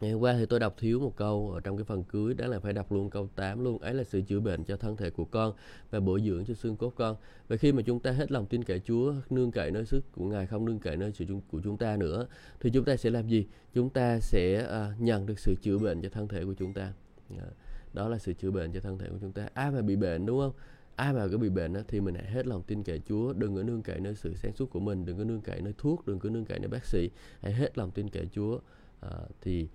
Ngày 0.00 0.12
hôm 0.12 0.22
qua 0.22 0.34
thì 0.38 0.46
tôi 0.46 0.60
đọc 0.60 0.74
thiếu 0.78 1.00
một 1.00 1.16
câu 1.16 1.50
ở 1.54 1.60
trong 1.60 1.76
cái 1.76 1.84
phần 1.84 2.04
cưới 2.04 2.34
đó 2.34 2.46
là 2.46 2.60
phải 2.60 2.72
đọc 2.72 2.92
luôn 2.92 3.10
câu 3.10 3.28
8 3.36 3.64
luôn. 3.64 3.78
Ấy 3.78 3.94
là 3.94 4.04
sự 4.04 4.20
chữa 4.20 4.40
bệnh 4.40 4.64
cho 4.64 4.76
thân 4.76 4.96
thể 4.96 5.10
của 5.10 5.24
con 5.24 5.54
và 5.90 6.00
bổ 6.00 6.20
dưỡng 6.20 6.44
cho 6.44 6.54
xương 6.54 6.76
cốt 6.76 6.92
con. 6.96 7.16
Và 7.48 7.56
khi 7.56 7.72
mà 7.72 7.82
chúng 7.82 8.00
ta 8.00 8.10
hết 8.10 8.32
lòng 8.32 8.46
tin 8.46 8.64
cậy 8.64 8.80
Chúa 8.80 9.14
nương 9.30 9.50
cậy 9.50 9.70
nơi 9.70 9.84
sức 9.84 10.12
của 10.12 10.24
Ngài 10.24 10.46
không 10.46 10.64
nương 10.64 10.78
cậy 10.78 10.96
nơi 10.96 11.12
sự 11.12 11.24
của 11.50 11.60
chúng 11.64 11.78
ta 11.78 11.96
nữa 11.96 12.26
thì 12.60 12.70
chúng 12.70 12.84
ta 12.84 12.96
sẽ 12.96 13.10
làm 13.10 13.28
gì? 13.28 13.46
Chúng 13.74 13.90
ta 13.90 14.18
sẽ 14.20 14.64
uh, 14.64 15.00
nhận 15.00 15.26
được 15.26 15.38
sự 15.38 15.54
chữa 15.62 15.78
bệnh 15.78 16.02
cho 16.02 16.08
thân 16.08 16.28
thể 16.28 16.44
của 16.44 16.54
chúng 16.54 16.72
ta. 16.72 16.92
Dạ. 17.30 17.44
Đó 17.92 18.08
là 18.08 18.18
sự 18.18 18.32
chữa 18.32 18.50
bệnh 18.50 18.72
cho 18.72 18.80
thân 18.80 18.98
thể 18.98 19.08
của 19.08 19.18
chúng 19.20 19.32
ta. 19.32 19.48
Ai 19.54 19.70
mà 19.70 19.82
bị 19.82 19.96
bệnh 19.96 20.26
đúng 20.26 20.40
không? 20.40 20.52
Ai 20.96 21.12
mà 21.12 21.28
có 21.32 21.38
bị 21.38 21.48
bệnh 21.48 21.72
đó, 21.72 21.80
thì 21.88 22.00
mình 22.00 22.14
hãy 22.14 22.30
hết 22.30 22.46
lòng 22.46 22.62
tin 22.62 22.82
cậy 22.82 23.00
Chúa. 23.08 23.32
Đừng 23.32 23.56
có 23.56 23.62
nương 23.62 23.82
cậy 23.82 24.00
nơi 24.00 24.14
sự 24.14 24.34
sáng 24.34 24.52
suốt 24.52 24.70
của 24.70 24.80
mình 24.80 25.04
đừng 25.04 25.18
có 25.18 25.24
nương 25.24 25.40
cậy 25.40 25.60
nơi 25.60 25.74
thuốc 25.78 26.06
đừng 26.06 26.18
có 26.18 26.30
nương 26.30 26.44
cậy 26.44 26.58
nơi 26.58 26.68
bác 26.68 26.86
sĩ. 26.86 27.10
Hãy 27.40 27.52
hết 27.52 27.78
lòng 27.78 27.90
tin 27.90 28.10
cậy 28.10 28.26
Chúa. 28.32 28.58
Uh, 29.06 29.12
thì 29.40 29.68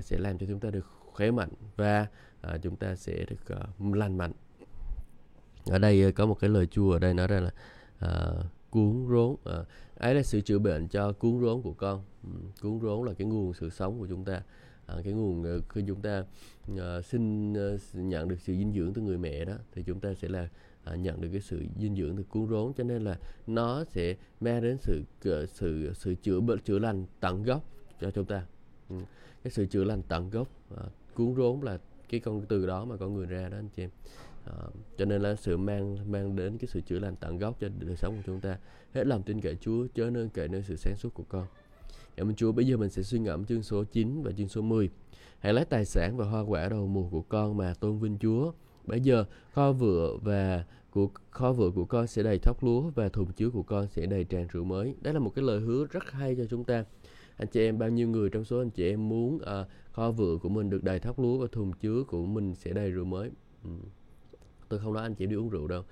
sẽ 0.00 0.18
làm 0.18 0.38
cho 0.38 0.46
chúng 0.46 0.60
ta 0.60 0.70
được 0.70 0.86
khỏe 1.12 1.30
mạnh 1.30 1.50
và 1.76 2.06
à, 2.40 2.58
chúng 2.62 2.76
ta 2.76 2.96
sẽ 2.96 3.24
được 3.24 3.56
uh, 3.80 3.94
lành 3.94 4.18
mạnh. 4.18 4.32
Ở 5.66 5.78
đây 5.78 6.08
uh, 6.08 6.14
có 6.14 6.26
một 6.26 6.34
cái 6.40 6.50
lời 6.50 6.66
chua 6.66 6.92
ở 6.92 6.98
đây 6.98 7.14
nói 7.14 7.26
ra 7.26 7.40
là 7.40 7.50
uh, 8.04 8.46
cuốn 8.70 9.06
rốn 9.10 9.30
uh, 9.30 9.66
ấy 9.96 10.14
là 10.14 10.22
sự 10.22 10.40
chữa 10.40 10.58
bệnh 10.58 10.88
cho 10.88 11.12
cuốn 11.12 11.40
rốn 11.40 11.62
của 11.62 11.72
con. 11.72 12.02
Um, 12.24 12.50
cuốn 12.62 12.80
rốn 12.80 13.06
là 13.06 13.14
cái 13.14 13.26
nguồn 13.26 13.54
sự 13.54 13.70
sống 13.70 13.98
của 13.98 14.06
chúng 14.06 14.24
ta. 14.24 14.42
Uh, 14.98 15.04
cái 15.04 15.12
nguồn 15.12 15.56
uh, 15.56 15.68
khi 15.68 15.84
chúng 15.86 16.00
ta 16.00 16.24
uh, 16.72 17.04
xin 17.04 17.52
uh, 17.52 17.80
nhận 17.94 18.28
được 18.28 18.40
sự 18.40 18.54
dinh 18.56 18.72
dưỡng 18.72 18.92
từ 18.92 19.02
người 19.02 19.18
mẹ 19.18 19.44
đó 19.44 19.54
thì 19.72 19.82
chúng 19.82 20.00
ta 20.00 20.14
sẽ 20.14 20.28
là 20.28 20.48
uh, 20.92 20.98
nhận 20.98 21.20
được 21.20 21.28
cái 21.32 21.40
sự 21.40 21.64
dinh 21.80 21.96
dưỡng 21.96 22.16
từ 22.16 22.22
cuốn 22.22 22.48
rốn. 22.48 22.72
Cho 22.72 22.84
nên 22.84 23.04
là 23.04 23.18
nó 23.46 23.84
sẽ 23.84 24.16
mang 24.40 24.62
đến 24.62 24.76
sự 24.80 25.02
uh, 25.28 25.48
sự 25.48 25.92
sự 25.94 26.14
chữa 26.14 26.40
bệnh 26.40 26.60
chữa 26.60 26.78
lành 26.78 27.06
tận 27.20 27.42
gốc 27.42 27.64
cho 28.00 28.10
chúng 28.10 28.24
ta. 28.24 28.42
Ừ. 28.88 28.96
cái 29.44 29.50
sự 29.50 29.66
chữa 29.66 29.84
lành 29.84 30.02
tận 30.08 30.30
gốc 30.30 30.48
à, 30.76 30.82
cuốn 31.14 31.34
rốn 31.36 31.60
là 31.60 31.78
cái 32.08 32.20
con 32.20 32.46
từ 32.48 32.66
đó 32.66 32.84
mà 32.84 32.96
con 32.96 33.14
người 33.14 33.26
ra 33.26 33.48
đó 33.48 33.56
anh 33.58 33.68
chị 33.76 33.82
em. 33.82 33.90
À, 34.44 34.54
cho 34.98 35.04
nên 35.04 35.22
là 35.22 35.34
sự 35.34 35.56
mang 35.56 36.12
mang 36.12 36.36
đến 36.36 36.58
cái 36.58 36.68
sự 36.68 36.80
chữa 36.80 36.98
lành 36.98 37.16
tận 37.16 37.38
gốc 37.38 37.56
cho 37.60 37.68
đời 37.78 37.96
sống 37.96 38.16
của 38.16 38.22
chúng 38.26 38.40
ta. 38.40 38.58
Hết 38.94 39.06
lòng 39.06 39.22
tin 39.22 39.40
cậy 39.40 39.56
Chúa 39.60 39.86
chớ 39.94 40.10
nên 40.10 40.28
cậy 40.28 40.48
nơi 40.48 40.62
sự 40.62 40.76
sáng 40.76 40.96
suốt 40.96 41.14
của 41.14 41.24
con. 41.28 41.46
Cảm 42.16 42.28
ơn 42.28 42.34
Chúa. 42.34 42.52
Bây 42.52 42.66
giờ 42.66 42.76
mình 42.76 42.90
sẽ 42.90 43.02
suy 43.02 43.18
ngẫm 43.18 43.44
chương 43.44 43.62
số 43.62 43.84
9 43.84 44.22
và 44.22 44.32
chương 44.32 44.48
số 44.48 44.62
10 44.62 44.90
hãy 45.38 45.52
lấy 45.52 45.64
tài 45.64 45.84
sản 45.84 46.16
và 46.16 46.24
hoa 46.24 46.40
quả 46.40 46.68
đầu 46.68 46.86
mùa 46.86 47.08
của 47.10 47.22
con 47.22 47.56
mà 47.56 47.74
tôn 47.80 47.98
vinh 47.98 48.18
Chúa. 48.18 48.52
Bây 48.84 49.00
giờ 49.00 49.24
kho 49.52 49.72
vựa 49.72 50.16
và 50.22 50.64
của 50.90 51.08
kho 51.30 51.52
vựa 51.52 51.70
của 51.70 51.84
con 51.84 52.06
sẽ 52.06 52.22
đầy 52.22 52.38
thóc 52.38 52.64
lúa 52.64 52.80
và 52.80 53.08
thùng 53.08 53.32
chứa 53.32 53.50
của 53.50 53.62
con 53.62 53.88
sẽ 53.88 54.06
đầy 54.06 54.24
tràn 54.24 54.48
rượu 54.52 54.64
mới. 54.64 54.94
Đó 55.00 55.12
là 55.12 55.18
một 55.18 55.32
cái 55.34 55.44
lời 55.44 55.60
hứa 55.60 55.86
rất 55.90 56.10
hay 56.10 56.36
cho 56.36 56.44
chúng 56.50 56.64
ta 56.64 56.84
anh 57.40 57.48
chị 57.48 57.60
em 57.60 57.78
bao 57.78 57.88
nhiêu 57.88 58.08
người 58.08 58.30
trong 58.30 58.44
số 58.44 58.58
anh 58.58 58.70
chị 58.70 58.90
em 58.90 59.08
muốn 59.08 59.34
uh, 59.34 59.66
kho 59.92 60.10
vựa 60.10 60.36
của 60.42 60.48
mình 60.48 60.70
được 60.70 60.84
đầy 60.84 60.98
thóc 60.98 61.18
lúa 61.18 61.38
và 61.38 61.46
thùng 61.52 61.72
chứa 61.72 62.02
của 62.06 62.24
mình 62.26 62.54
sẽ 62.54 62.72
đầy 62.72 62.90
rượu 62.90 63.04
mới 63.04 63.30
ừ. 63.64 63.70
tôi 64.68 64.80
không 64.80 64.92
nói 64.92 65.02
anh 65.02 65.14
chị 65.14 65.24
em 65.24 65.30
đi 65.30 65.36
uống 65.36 65.48
rượu 65.48 65.66
đâu 65.66 65.82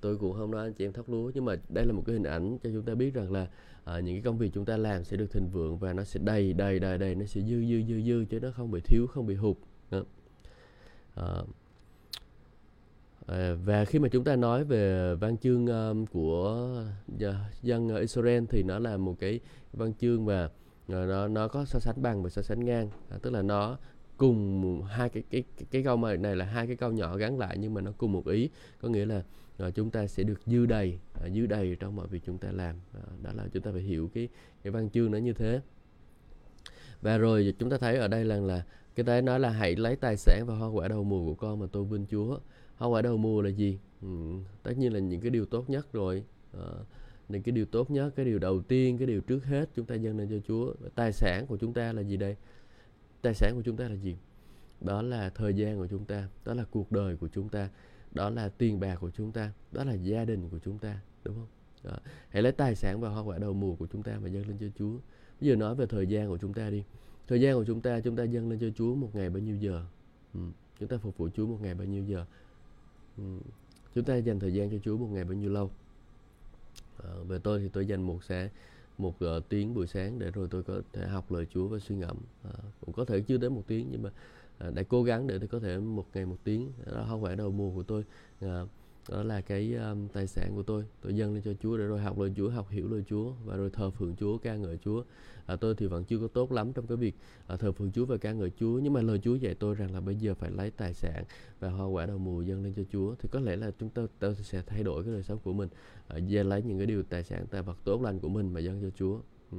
tôi 0.00 0.16
cũng 0.18 0.32
không 0.32 0.50
nói 0.50 0.66
anh 0.66 0.72
chị 0.72 0.86
em 0.86 0.92
thóc 0.92 1.08
lúa 1.08 1.30
nhưng 1.34 1.44
mà 1.44 1.54
đây 1.68 1.86
là 1.86 1.92
một 1.92 2.02
cái 2.06 2.12
hình 2.12 2.22
ảnh 2.22 2.58
cho 2.62 2.70
chúng 2.72 2.82
ta 2.82 2.94
biết 2.94 3.14
rằng 3.14 3.32
là 3.32 3.42
uh, 3.42 4.04
những 4.04 4.14
cái 4.14 4.22
công 4.22 4.38
việc 4.38 4.50
chúng 4.54 4.64
ta 4.64 4.76
làm 4.76 5.04
sẽ 5.04 5.16
được 5.16 5.32
thịnh 5.32 5.48
vượng 5.48 5.78
và 5.78 5.92
nó 5.92 6.04
sẽ 6.04 6.20
đầy 6.24 6.52
đầy 6.52 6.78
đầy 6.78 6.98
đầy 6.98 7.14
nó 7.14 7.26
sẽ 7.26 7.40
dư 7.40 7.64
dư 7.64 7.82
dư 7.88 8.02
dư 8.02 8.24
chứ 8.24 8.40
nó 8.40 8.50
không 8.50 8.70
bị 8.70 8.80
thiếu 8.80 9.06
không 9.06 9.26
bị 9.26 9.34
hụt 9.34 9.56
đó. 9.90 10.04
Uh, 11.20 11.48
và 13.64 13.84
khi 13.84 13.98
mà 13.98 14.08
chúng 14.08 14.24
ta 14.24 14.36
nói 14.36 14.64
về 14.64 15.14
văn 15.14 15.36
chương 15.38 15.66
um, 15.66 16.06
của 16.06 16.68
dân 17.62 17.96
Israel 17.96 18.44
thì 18.48 18.62
nó 18.62 18.78
là 18.78 18.96
một 18.96 19.14
cái 19.18 19.40
văn 19.72 19.92
chương 20.00 20.24
mà 20.24 20.48
nó 20.88 21.28
nó 21.28 21.48
có 21.48 21.64
so 21.64 21.78
sánh 21.78 22.02
bằng 22.02 22.22
và 22.22 22.30
so 22.30 22.42
sánh 22.42 22.64
ngang. 22.64 22.90
À, 23.10 23.18
tức 23.22 23.30
là 23.30 23.42
nó 23.42 23.78
cùng 24.16 24.82
hai 24.82 25.08
cái 25.08 25.22
cái 25.30 25.44
cái 25.70 25.82
câu 25.82 25.96
mà 25.96 26.16
này 26.16 26.36
là 26.36 26.44
hai 26.44 26.66
cái 26.66 26.76
câu 26.76 26.92
nhỏ 26.92 27.16
gắn 27.16 27.38
lại 27.38 27.56
nhưng 27.58 27.74
mà 27.74 27.80
nó 27.80 27.92
cùng 27.98 28.12
một 28.12 28.26
ý. 28.26 28.50
Có 28.80 28.88
nghĩa 28.88 29.06
là 29.06 29.22
à, 29.58 29.70
chúng 29.70 29.90
ta 29.90 30.06
sẽ 30.06 30.22
được 30.22 30.40
dư 30.46 30.66
đầy 30.66 30.98
à, 31.14 31.28
dư 31.34 31.46
đầy 31.46 31.76
trong 31.80 31.96
mọi 31.96 32.06
việc 32.06 32.22
chúng 32.26 32.38
ta 32.38 32.52
làm. 32.52 32.76
À, 32.94 33.02
đó 33.22 33.30
là 33.34 33.44
chúng 33.52 33.62
ta 33.62 33.70
phải 33.72 33.82
hiểu 33.82 34.10
cái 34.14 34.28
cái 34.62 34.70
văn 34.70 34.90
chương 34.90 35.10
nó 35.10 35.18
như 35.18 35.32
thế. 35.32 35.60
Và 37.02 37.18
rồi 37.18 37.54
chúng 37.58 37.70
ta 37.70 37.78
thấy 37.78 37.96
ở 37.96 38.08
đây 38.08 38.24
là 38.24 38.36
là 38.36 38.64
cái 38.94 39.04
đấy 39.04 39.22
nói 39.22 39.40
là 39.40 39.50
hãy 39.50 39.76
lấy 39.76 39.96
tài 39.96 40.16
sản 40.16 40.44
và 40.46 40.54
hoa 40.54 40.68
quả 40.68 40.88
đầu 40.88 41.04
mùa 41.04 41.26
của 41.26 41.34
con 41.34 41.58
mà 41.58 41.66
tôi 41.72 41.84
vinh 41.84 42.06
Chúa. 42.10 42.38
Hoa 42.76 42.88
quả 42.88 43.02
đầu 43.02 43.16
mùa 43.16 43.42
là 43.42 43.50
gì? 43.50 43.78
Ừ, 44.02 44.08
tất 44.62 44.72
nhiên 44.78 44.92
là 44.92 44.98
những 44.98 45.20
cái 45.20 45.30
điều 45.30 45.44
tốt 45.44 45.70
nhất 45.70 45.92
rồi. 45.92 46.24
À, 46.52 46.66
nên 47.28 47.42
cái 47.42 47.52
điều 47.52 47.66
tốt 47.66 47.90
nhất, 47.90 48.10
cái 48.16 48.26
điều 48.26 48.38
đầu 48.38 48.62
tiên, 48.62 48.98
cái 48.98 49.06
điều 49.06 49.20
trước 49.20 49.44
hết 49.44 49.68
chúng 49.74 49.86
ta 49.86 49.94
dâng 49.94 50.18
lên 50.18 50.28
cho 50.30 50.36
Chúa, 50.48 50.74
tài 50.94 51.12
sản 51.12 51.46
của 51.46 51.56
chúng 51.56 51.72
ta 51.72 51.92
là 51.92 52.02
gì 52.02 52.16
đây 52.16 52.36
tài 53.22 53.34
sản 53.34 53.52
của 53.54 53.62
chúng 53.62 53.76
ta 53.76 53.88
là 53.88 53.94
gì 53.94 54.16
đó 54.80 55.02
là 55.02 55.30
thời 55.30 55.54
gian 55.54 55.76
của 55.76 55.86
chúng 55.86 56.04
ta, 56.04 56.28
đó 56.44 56.54
là 56.54 56.64
cuộc 56.70 56.92
đời 56.92 57.16
của 57.16 57.28
chúng 57.28 57.48
ta, 57.48 57.68
đó 58.12 58.30
là 58.30 58.48
tiền 58.48 58.80
bạc 58.80 58.96
của 59.00 59.10
chúng 59.10 59.32
ta, 59.32 59.52
đó 59.72 59.84
là 59.84 59.94
gia 59.94 60.24
đình 60.24 60.48
của 60.48 60.58
chúng 60.58 60.78
ta, 60.78 61.00
đúng 61.24 61.34
không 61.34 61.46
đó. 61.84 61.96
hãy 62.28 62.42
lấy 62.42 62.52
tài 62.52 62.74
sản 62.74 63.00
và 63.00 63.08
hoa 63.08 63.22
quả 63.22 63.38
đầu 63.38 63.52
mùa 63.52 63.74
của 63.74 63.86
chúng 63.92 64.02
ta 64.02 64.18
mà 64.22 64.28
dâng 64.28 64.48
lên 64.48 64.56
cho 64.60 64.66
Chúa 64.78 64.98
bây 65.40 65.50
giờ 65.50 65.56
nói 65.56 65.74
về 65.74 65.86
thời 65.86 66.06
gian 66.06 66.28
của 66.28 66.38
chúng 66.38 66.54
ta 66.54 66.70
đi 66.70 66.84
thời 67.26 67.40
gian 67.40 67.54
của 67.54 67.64
chúng 67.64 67.80
ta 67.80 68.00
chúng 68.00 68.16
ta 68.16 68.24
dâng 68.24 68.50
lên 68.50 68.58
cho 68.58 68.66
Chúa 68.76 68.94
một 68.94 69.10
ngày 69.14 69.30
bao 69.30 69.38
nhiêu 69.38 69.56
giờ 69.56 69.84
ừ. 70.34 70.40
chúng 70.78 70.88
ta 70.88 70.96
phục 70.96 71.16
vụ 71.16 71.28
Chúa 71.34 71.46
một 71.46 71.58
ngày 71.62 71.74
bao 71.74 71.86
nhiêu 71.86 72.04
giờ 72.04 72.26
ừ. 73.16 73.22
chúng 73.94 74.04
ta 74.04 74.16
dành 74.16 74.40
thời 74.40 74.54
gian 74.54 74.70
cho 74.70 74.76
Chúa 74.78 74.96
một 74.96 75.08
ngày 75.12 75.24
bao 75.24 75.34
nhiêu 75.34 75.50
lâu 75.50 75.70
Ờ, 76.98 77.24
về 77.24 77.38
tôi 77.38 77.60
thì 77.60 77.68
tôi 77.68 77.86
dành 77.86 78.02
một 78.02 78.24
sáng 78.24 78.48
một 78.98 79.14
uh, 79.24 79.48
tiếng 79.48 79.74
buổi 79.74 79.86
sáng 79.86 80.18
để 80.18 80.30
rồi 80.30 80.48
tôi 80.50 80.62
có 80.62 80.80
thể 80.92 81.06
học 81.06 81.32
lời 81.32 81.46
Chúa 81.50 81.68
và 81.68 81.78
suy 81.78 81.94
ngẫm. 81.94 82.16
Uh, 82.48 82.54
cũng 82.80 82.92
có 82.94 83.04
thể 83.04 83.20
chưa 83.20 83.36
đến 83.36 83.54
một 83.54 83.62
tiếng 83.66 83.88
nhưng 83.90 84.02
mà 84.02 84.10
uh, 84.68 84.74
để 84.74 84.84
cố 84.84 85.02
gắng 85.02 85.26
để 85.26 85.38
tôi 85.38 85.48
có 85.48 85.60
thể 85.60 85.78
một 85.78 86.06
ngày 86.14 86.26
một 86.26 86.38
tiếng. 86.44 86.72
Đó 86.86 87.06
không 87.08 87.22
phải 87.22 87.36
đầu 87.36 87.50
mùa 87.50 87.70
của 87.70 87.82
tôi 87.82 88.04
uh, 88.44 88.68
đó 89.08 89.22
là 89.22 89.40
cái 89.40 89.74
um, 89.74 90.08
tài 90.08 90.26
sản 90.26 90.52
của 90.54 90.62
tôi. 90.62 90.84
Tôi 91.00 91.14
dâng 91.16 91.34
lên 91.34 91.42
cho 91.42 91.52
Chúa 91.62 91.76
để 91.76 91.84
rồi 91.84 92.00
học 92.00 92.18
lời 92.18 92.32
Chúa 92.36 92.50
học 92.50 92.68
hiểu 92.70 92.88
lời 92.88 93.04
Chúa 93.08 93.32
và 93.44 93.56
rồi 93.56 93.70
thờ 93.70 93.90
phượng 93.90 94.16
Chúa 94.16 94.38
ca 94.38 94.56
ngợi 94.56 94.78
Chúa. 94.84 95.02
À, 95.46 95.56
tôi 95.56 95.74
thì 95.74 95.86
vẫn 95.86 96.04
chưa 96.04 96.18
có 96.18 96.28
tốt 96.28 96.52
lắm 96.52 96.72
trong 96.72 96.86
cái 96.86 96.96
việc 96.96 97.14
à, 97.46 97.56
thờ 97.56 97.72
phượng 97.72 97.92
Chúa 97.92 98.06
và 98.06 98.16
ca 98.16 98.32
ngợi 98.32 98.50
Chúa 98.60 98.78
nhưng 98.78 98.92
mà 98.92 99.02
lời 99.02 99.20
Chúa 99.22 99.34
dạy 99.34 99.54
tôi 99.54 99.74
rằng 99.74 99.94
là 99.94 100.00
bây 100.00 100.16
giờ 100.16 100.34
phải 100.34 100.50
lấy 100.50 100.70
tài 100.70 100.94
sản 100.94 101.24
và 101.60 101.70
hoa 101.70 101.86
quả 101.86 102.06
đầu 102.06 102.18
mùa 102.18 102.42
dâng 102.42 102.64
lên 102.64 102.74
cho 102.74 102.82
Chúa 102.92 103.14
thì 103.18 103.28
có 103.32 103.40
lẽ 103.40 103.56
là 103.56 103.70
chúng 103.78 103.90
ta 103.90 104.02
tôi 104.18 104.34
sẽ 104.34 104.62
thay 104.66 104.82
đổi 104.82 105.04
cái 105.04 105.12
đời 105.12 105.22
sống 105.22 105.38
của 105.44 105.52
mình. 105.52 105.68
À, 106.08 106.18
lấy 106.28 106.62
những 106.62 106.78
cái 106.78 106.86
điều 106.86 107.02
tài 107.02 107.24
sản 107.24 107.46
tài 107.50 107.62
vật 107.62 107.76
tốt 107.84 108.02
lành 108.02 108.18
của 108.18 108.28
mình 108.28 108.52
mà 108.52 108.60
dâng 108.60 108.82
cho 108.82 108.90
Chúa. 108.90 109.20
Ừ. 109.52 109.58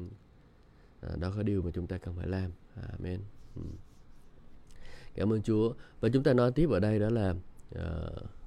à, 1.01 1.09
đó 1.19 1.33
là 1.37 1.43
điều 1.43 1.61
mà 1.61 1.71
chúng 1.73 1.87
ta 1.87 1.97
cần 1.97 2.15
phải 2.17 2.27
làm. 2.27 2.51
Amen. 2.91 3.19
Ừ. 3.55 3.61
cảm 5.15 5.33
ơn 5.33 5.41
Chúa. 5.41 5.73
Và 5.99 6.09
chúng 6.09 6.23
ta 6.23 6.33
nói 6.33 6.51
tiếp 6.51 6.69
ở 6.69 6.79
đây 6.79 6.99
đó 6.99 7.09
là 7.09 7.35
uh, 7.75 8.38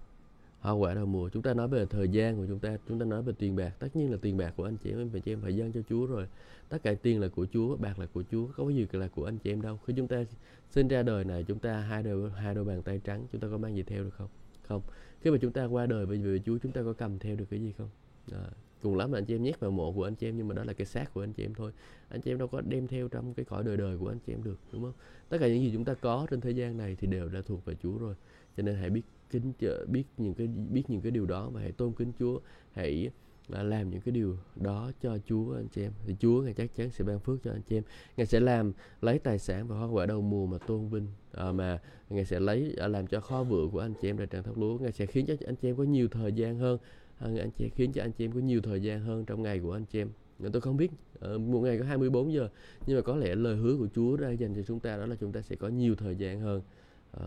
hoa 0.62 0.72
quả 0.72 0.94
đầu 0.94 1.07
mùa 1.07 1.29
chúng 1.29 1.42
ta 1.42 1.55
nói 1.55 1.68
về 1.68 1.87
thời 1.87 2.09
gian 2.09 2.37
của 2.37 2.46
chúng 2.46 2.59
ta 2.59 2.77
chúng 2.88 2.98
ta 2.98 3.05
nói 3.05 3.22
về 3.22 3.33
tiền 3.38 3.57
bạc. 3.57 3.70
Tất 3.79 3.96
nhiên 3.96 4.11
là 4.11 4.18
tiền 4.22 4.37
bạc 4.37 4.55
của 4.57 4.64
anh 4.64 4.77
chị 4.77 4.90
em 4.90 5.11
phải 5.11 5.20
chị 5.20 5.33
em 5.33 5.40
phải 5.40 5.57
dâng 5.57 5.72
cho 5.72 5.81
Chúa 5.88 6.07
rồi. 6.07 6.27
Tất 6.68 6.83
cả 6.83 6.94
tiền 7.03 7.20
là 7.20 7.29
của 7.29 7.46
Chúa 7.53 7.77
bạc 7.77 7.98
là 7.98 8.07
của 8.07 8.22
Chúa 8.31 8.46
có 8.57 8.68
gì 8.68 8.87
là 8.92 9.09
của 9.09 9.25
anh 9.25 9.38
chị 9.38 9.53
em 9.53 9.62
đâu. 9.62 9.79
Khi 9.87 9.94
chúng 9.96 10.09
ta 10.09 10.25
sinh 10.70 10.88
ra 10.88 11.03
đời 11.03 11.25
này 11.25 11.44
chúng 11.48 11.59
ta 11.59 11.81
hai 11.81 12.03
đôi 12.03 12.31
hai 12.31 12.55
đôi 12.55 12.64
bàn 12.64 12.83
tay 12.83 13.01
trắng 13.05 13.27
chúng 13.33 13.40
ta 13.40 13.48
có 13.51 13.59
mang 13.59 13.77
gì 13.77 13.83
theo 13.83 14.05
được 14.05 14.14
không? 14.14 14.29
Không. 14.62 14.83
Khi 15.20 15.31
mà 15.31 15.38
chúng 15.40 15.53
ta 15.53 15.64
qua 15.64 15.87
đời 15.87 16.07
về 16.07 16.16
về 16.16 16.38
Chúa 16.46 16.59
chúng 16.59 16.72
ta 16.72 16.83
có 16.83 16.92
cầm 16.92 17.18
theo 17.18 17.37
được 17.37 17.46
cái 17.51 17.61
gì 17.61 17.72
không? 17.79 17.88
À, 18.33 18.44
cùng 18.83 18.96
lắm 18.96 19.12
là 19.12 19.18
anh 19.18 19.25
chị 19.25 19.35
em 19.35 19.42
nhét 19.42 19.61
vào 19.61 19.70
mộ 19.70 19.92
của 19.92 20.05
anh 20.05 20.14
chị 20.14 20.29
em 20.29 20.37
nhưng 20.37 20.48
mà 20.48 20.55
đó 20.55 20.64
là 20.64 20.72
cái 20.72 20.87
xác 20.87 21.14
của 21.14 21.22
anh 21.22 21.33
chị 21.33 21.44
em 21.44 21.55
thôi. 21.55 21.72
Anh 22.09 22.20
chị 22.20 22.33
em 22.33 22.38
đâu 22.38 22.48
có 22.48 22.61
đem 22.61 22.87
theo 22.87 23.09
trong 23.09 23.35
cái 23.35 23.44
cõi 23.44 23.64
đời 23.64 23.77
đời 23.77 23.98
của 23.98 24.09
anh 24.09 24.18
chị 24.27 24.33
em 24.33 24.44
được 24.44 24.59
đúng 24.72 24.83
không? 24.83 24.94
Tất 25.29 25.38
cả 25.40 25.48
những 25.48 25.62
gì 25.62 25.70
chúng 25.72 25.85
ta 25.85 25.94
có 25.94 26.27
trên 26.31 26.40
thế 26.40 26.51
gian 26.51 26.77
này 26.77 26.96
thì 27.01 27.07
đều 27.07 27.29
đã 27.29 27.42
thuộc 27.46 27.64
về 27.64 27.75
Chúa 27.83 27.98
rồi. 27.98 28.14
Cho 28.57 28.62
nên 28.62 28.75
hãy 28.75 28.90
biết 28.90 29.03
kính 29.33 29.53
biết 29.87 30.05
những 30.16 30.35
cái 30.35 30.47
biết 30.47 30.83
những 30.88 31.01
cái 31.01 31.11
điều 31.11 31.27
đó 31.27 31.51
và 31.53 31.61
hãy 31.61 31.73
tôn 31.73 31.92
kính 31.92 32.12
Chúa. 32.18 32.40
Hãy 32.73 33.11
à, 33.51 33.62
làm 33.62 33.90
những 33.90 34.01
cái 34.01 34.12
điều 34.12 34.37
đó 34.57 34.92
cho 35.01 35.18
Chúa 35.27 35.55
anh 35.55 35.68
chị 35.68 35.83
em. 35.83 35.92
Thì 36.07 36.16
Chúa 36.21 36.42
ngài 36.42 36.55
chắc 36.55 36.75
chắn 36.77 36.90
sẽ 36.90 37.05
ban 37.05 37.21
phước 37.21 37.42
cho 37.42 37.51
anh 37.51 37.62
chị 37.62 37.77
em. 37.77 37.83
Ngài 38.16 38.27
sẽ 38.27 38.40
làm 38.40 38.73
lấy 39.01 39.18
tài 39.18 39.38
sản 39.38 39.68
và 39.68 39.77
hoa 39.77 39.87
quả 39.87 40.07
đầu 40.07 40.23
mùa 40.23 40.47
mà 40.47 40.59
tôn 40.59 40.88
vinh 40.88 41.07
à, 41.33 41.53
mà 41.53 41.79
ngài 42.11 42.25
sẽ 42.25 42.40
lấy 42.40 42.75
à, 42.79 42.88
làm 42.88 43.07
cho 43.07 43.21
kho 43.21 43.45
vựa 43.45 43.68
của 43.73 43.79
anh 43.79 43.95
chị 44.01 44.11
em 44.11 44.16
là 44.18 44.27
tràn 44.27 44.42
thóc 44.42 44.59
lúa. 44.59 44.79
Ngài 44.79 44.92
sẽ 44.92 45.07
khiến 45.07 45.27
cho 45.27 45.35
anh 45.47 45.57
chị 45.57 45.68
em 45.68 45.77
có 45.77 45.85
nhiều 45.85 46.09
thời 46.09 46.33
gian 46.33 46.59
hơn. 46.59 46.79
À, 47.18 47.29
anh 47.38 47.51
chị 47.51 47.68
khiến 47.68 47.92
cho 47.92 48.03
anh 48.03 48.12
chị 48.12 48.25
em 48.25 48.33
có 48.33 48.40
nhiều 48.40 48.61
thời 48.61 48.83
gian 48.83 49.01
hơn 49.01 49.25
trong 49.25 49.42
ngày 49.42 49.59
của 49.59 49.73
anh 49.73 49.85
chị 49.85 50.01
em. 50.01 50.11
Tôi 50.53 50.61
không 50.61 50.77
biết 50.77 50.90
ờ, 51.21 51.38
một 51.38 51.61
ngày 51.61 51.79
có 51.79 51.85
24 51.85 52.33
giờ 52.33 52.49
nhưng 52.87 52.97
mà 52.97 53.03
có 53.03 53.16
lẽ 53.16 53.35
lời 53.35 53.57
hứa 53.57 53.77
của 53.77 53.88
Chúa 53.95 54.16
ra 54.16 54.31
dành 54.31 54.55
cho 54.55 54.62
chúng 54.62 54.81
ta 54.81 54.97
đó 54.97 55.07
là 55.07 55.16
chúng 55.21 55.33
ta 55.33 55.42
sẽ 55.42 55.57
có 55.57 55.68
nhiều 55.68 55.95
thời 55.95 56.16
gian 56.16 56.40
hơn. 56.40 56.62
À, 57.11 57.27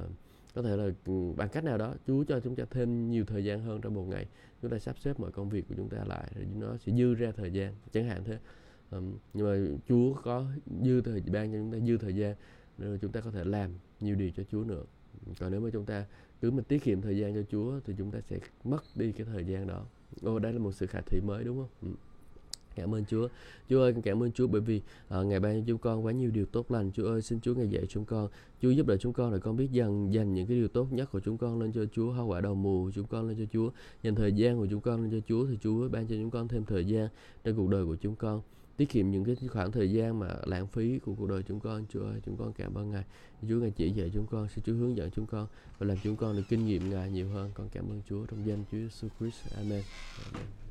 có 0.56 0.62
thể 0.62 0.78
là 0.78 0.90
ừ, 1.06 1.14
bằng 1.38 1.50
cách 1.50 1.64
nào 1.64 1.78
đó 1.78 1.94
Chúa 2.08 2.24
cho 2.24 2.40
chúng 2.40 2.56
ta 2.56 2.64
thêm 2.70 3.10
nhiều 3.10 3.26
thời 3.26 3.46
gian 3.46 3.64
hơn 3.64 3.82
trong 3.82 3.94
một 3.94 4.04
ngày. 4.04 4.28
Chúng 4.62 4.72
ta 4.72 4.80
sắp 4.80 5.00
xếp 5.00 5.20
mọi 5.20 5.32
công 5.32 5.50
việc 5.50 5.68
của 5.70 5.76
chúng 5.78 5.90
ta 5.90 5.98
lại 6.08 6.32
rồi 6.36 6.46
nó 6.60 6.78
sẽ 6.78 6.92
dư 6.92 7.14
ra 7.14 7.32
thời 7.32 7.52
gian 7.52 7.76
chẳng 7.92 8.08
hạn 8.08 8.24
thế. 8.24 8.40
Um, 8.92 9.14
nhưng 9.34 9.48
mà 9.48 9.78
Chúa 9.88 10.14
có 10.14 10.46
dư 10.84 11.02
thời 11.02 11.22
ban 11.34 11.52
cho 11.52 11.58
chúng 11.58 11.72
ta 11.72 11.80
dư 11.80 11.98
thời 11.98 12.16
gian 12.16 12.36
rồi 12.78 13.00
chúng 13.02 13.12
ta 13.12 13.22
có 13.22 13.32
thể 13.32 13.44
làm 13.44 13.70
nhiều 14.00 14.16
điều 14.16 14.32
cho 14.32 14.44
Chúa 14.52 14.64
nữa. 14.64 14.84
Còn 15.40 15.52
nếu 15.52 15.62
mà 15.62 15.70
chúng 15.74 15.86
ta 15.86 16.06
cứ 16.42 16.52
mình 16.52 16.66
tiết 16.66 16.84
kiệm 16.84 17.02
thời 17.02 17.18
gian 17.18 17.36
cho 17.36 17.42
Chúa 17.52 17.80
thì 17.86 17.94
chúng 17.98 18.12
ta 18.12 18.20
sẽ 18.30 18.40
mất 18.64 18.84
đi 18.96 19.12
cái 19.12 19.28
thời 19.34 19.46
gian 19.46 19.68
đó. 19.68 19.86
Ô 20.22 20.40
đây 20.40 20.54
là 20.54 20.60
một 20.60 20.72
sự 20.72 20.88
khả 20.88 21.02
thi 21.02 21.20
mới 21.22 21.44
đúng 21.44 21.58
không. 21.58 21.96
Cảm 22.76 22.96
ơn 22.96 23.06
Chúa. 23.06 23.28
Chúa 23.70 23.82
ơi, 23.82 23.94
cảm 24.04 24.24
ơn 24.24 24.32
Chúa 24.32 24.48
bởi 24.48 24.62
vì 24.62 24.82
uh, 25.20 25.26
Ngài 25.26 25.40
ban 25.40 25.60
cho 25.60 25.66
chúng 25.68 25.78
con 25.78 26.06
quá 26.06 26.12
nhiều 26.12 26.32
điều 26.32 26.46
tốt 26.46 26.72
lành. 26.72 26.92
Chúa 26.94 27.08
ơi, 27.08 27.22
xin 27.22 27.40
Chúa 27.42 27.54
Ngài 27.54 27.68
dạy 27.68 27.86
chúng 27.90 28.06
con. 28.06 28.30
Chúa 28.62 28.70
giúp 28.70 28.88
đỡ 28.88 28.98
chúng 28.98 29.14
con 29.14 29.34
để 29.34 29.40
con 29.40 29.58
biết 29.58 29.72
dần 29.72 30.14
dành 30.14 30.34
những 30.34 30.48
cái 30.48 30.58
điều 30.58 30.68
tốt 30.68 30.88
nhất 30.92 31.12
của 31.12 31.20
chúng 31.20 31.38
con 31.38 31.62
lên 31.62 31.72
cho 31.72 31.86
Chúa. 31.92 32.12
Hoa 32.12 32.24
quả 32.24 32.42
đầu 32.42 32.56
mùa 32.56 32.86
của 32.86 32.92
chúng 32.92 33.08
con 33.08 33.28
lên 33.28 33.38
cho 33.38 33.46
Chúa. 33.54 33.70
Dành 34.04 34.16
thời 34.16 34.34
gian 34.34 34.58
của 34.58 34.68
chúng 34.70 34.82
con 34.82 35.02
lên 35.02 35.12
cho 35.12 35.26
Chúa 35.28 35.46
thì 35.46 35.58
Chúa 35.64 35.90
ban 35.90 36.08
cho 36.08 36.16
chúng 36.16 36.32
con 36.32 36.48
thêm 36.48 36.66
thời 36.66 36.86
gian 36.86 37.08
trong 37.44 37.56
cuộc 37.56 37.70
đời 37.70 37.86
của 37.86 37.96
chúng 37.96 38.16
con 38.16 38.42
tiết 38.78 38.90
kiệm 38.90 39.12
những 39.12 39.26
cái 39.26 39.36
khoảng 39.50 39.72
thời 39.72 39.92
gian 39.92 40.20
mà 40.20 40.28
lãng 40.46 40.68
phí 40.68 41.00
của 41.00 41.14
cuộc 41.14 41.30
đời 41.30 41.44
chúng 41.48 41.60
con 41.60 41.86
Chúa 41.90 42.04
ơi 42.04 42.22
chúng 42.26 42.38
con 42.38 42.54
cảm 42.54 42.74
ơn 42.74 42.92
Ngài 42.92 43.04
Chúa 43.50 43.56
Ngài 43.56 43.72
chỉ 43.72 43.90
dạy 43.90 44.12
chúng 44.14 44.28
con 44.28 44.48
xin 44.50 44.64
Chúa 44.64 44.74
hướng 44.74 44.98
dẫn 44.98 45.12
chúng 45.12 45.26
con 45.26 45.48
và 45.78 45.88
làm 45.88 45.98
chúng 46.04 46.16
con 46.16 46.38
được 46.38 46.44
kinh 46.50 46.66
nghiệm 46.66 46.90
Ngài 46.90 47.12
nhiều 47.12 47.30
hơn 47.30 47.52
con 47.54 47.70
cảm 47.70 47.90
ơn 47.90 48.02
Chúa 48.10 48.26
trong 48.26 48.46
danh 48.46 48.64
Chúa 48.72 48.78
Jesus 48.78 49.10
Christ 49.20 49.56
Amen, 49.56 49.84
Amen. 50.34 50.65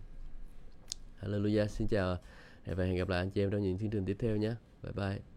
Hallelujah. 1.24 1.70
Xin 1.70 1.88
chào 1.88 2.16
và 2.66 2.84
hẹn 2.84 2.96
gặp 2.96 3.08
lại 3.08 3.18
anh 3.18 3.30
chị 3.30 3.42
em 3.42 3.50
trong 3.50 3.62
những 3.62 3.78
chương 3.78 3.90
trình 3.90 4.04
tiếp 4.04 4.16
theo 4.18 4.36
nhé. 4.36 4.54
Bye 4.82 4.92
bye. 4.92 5.33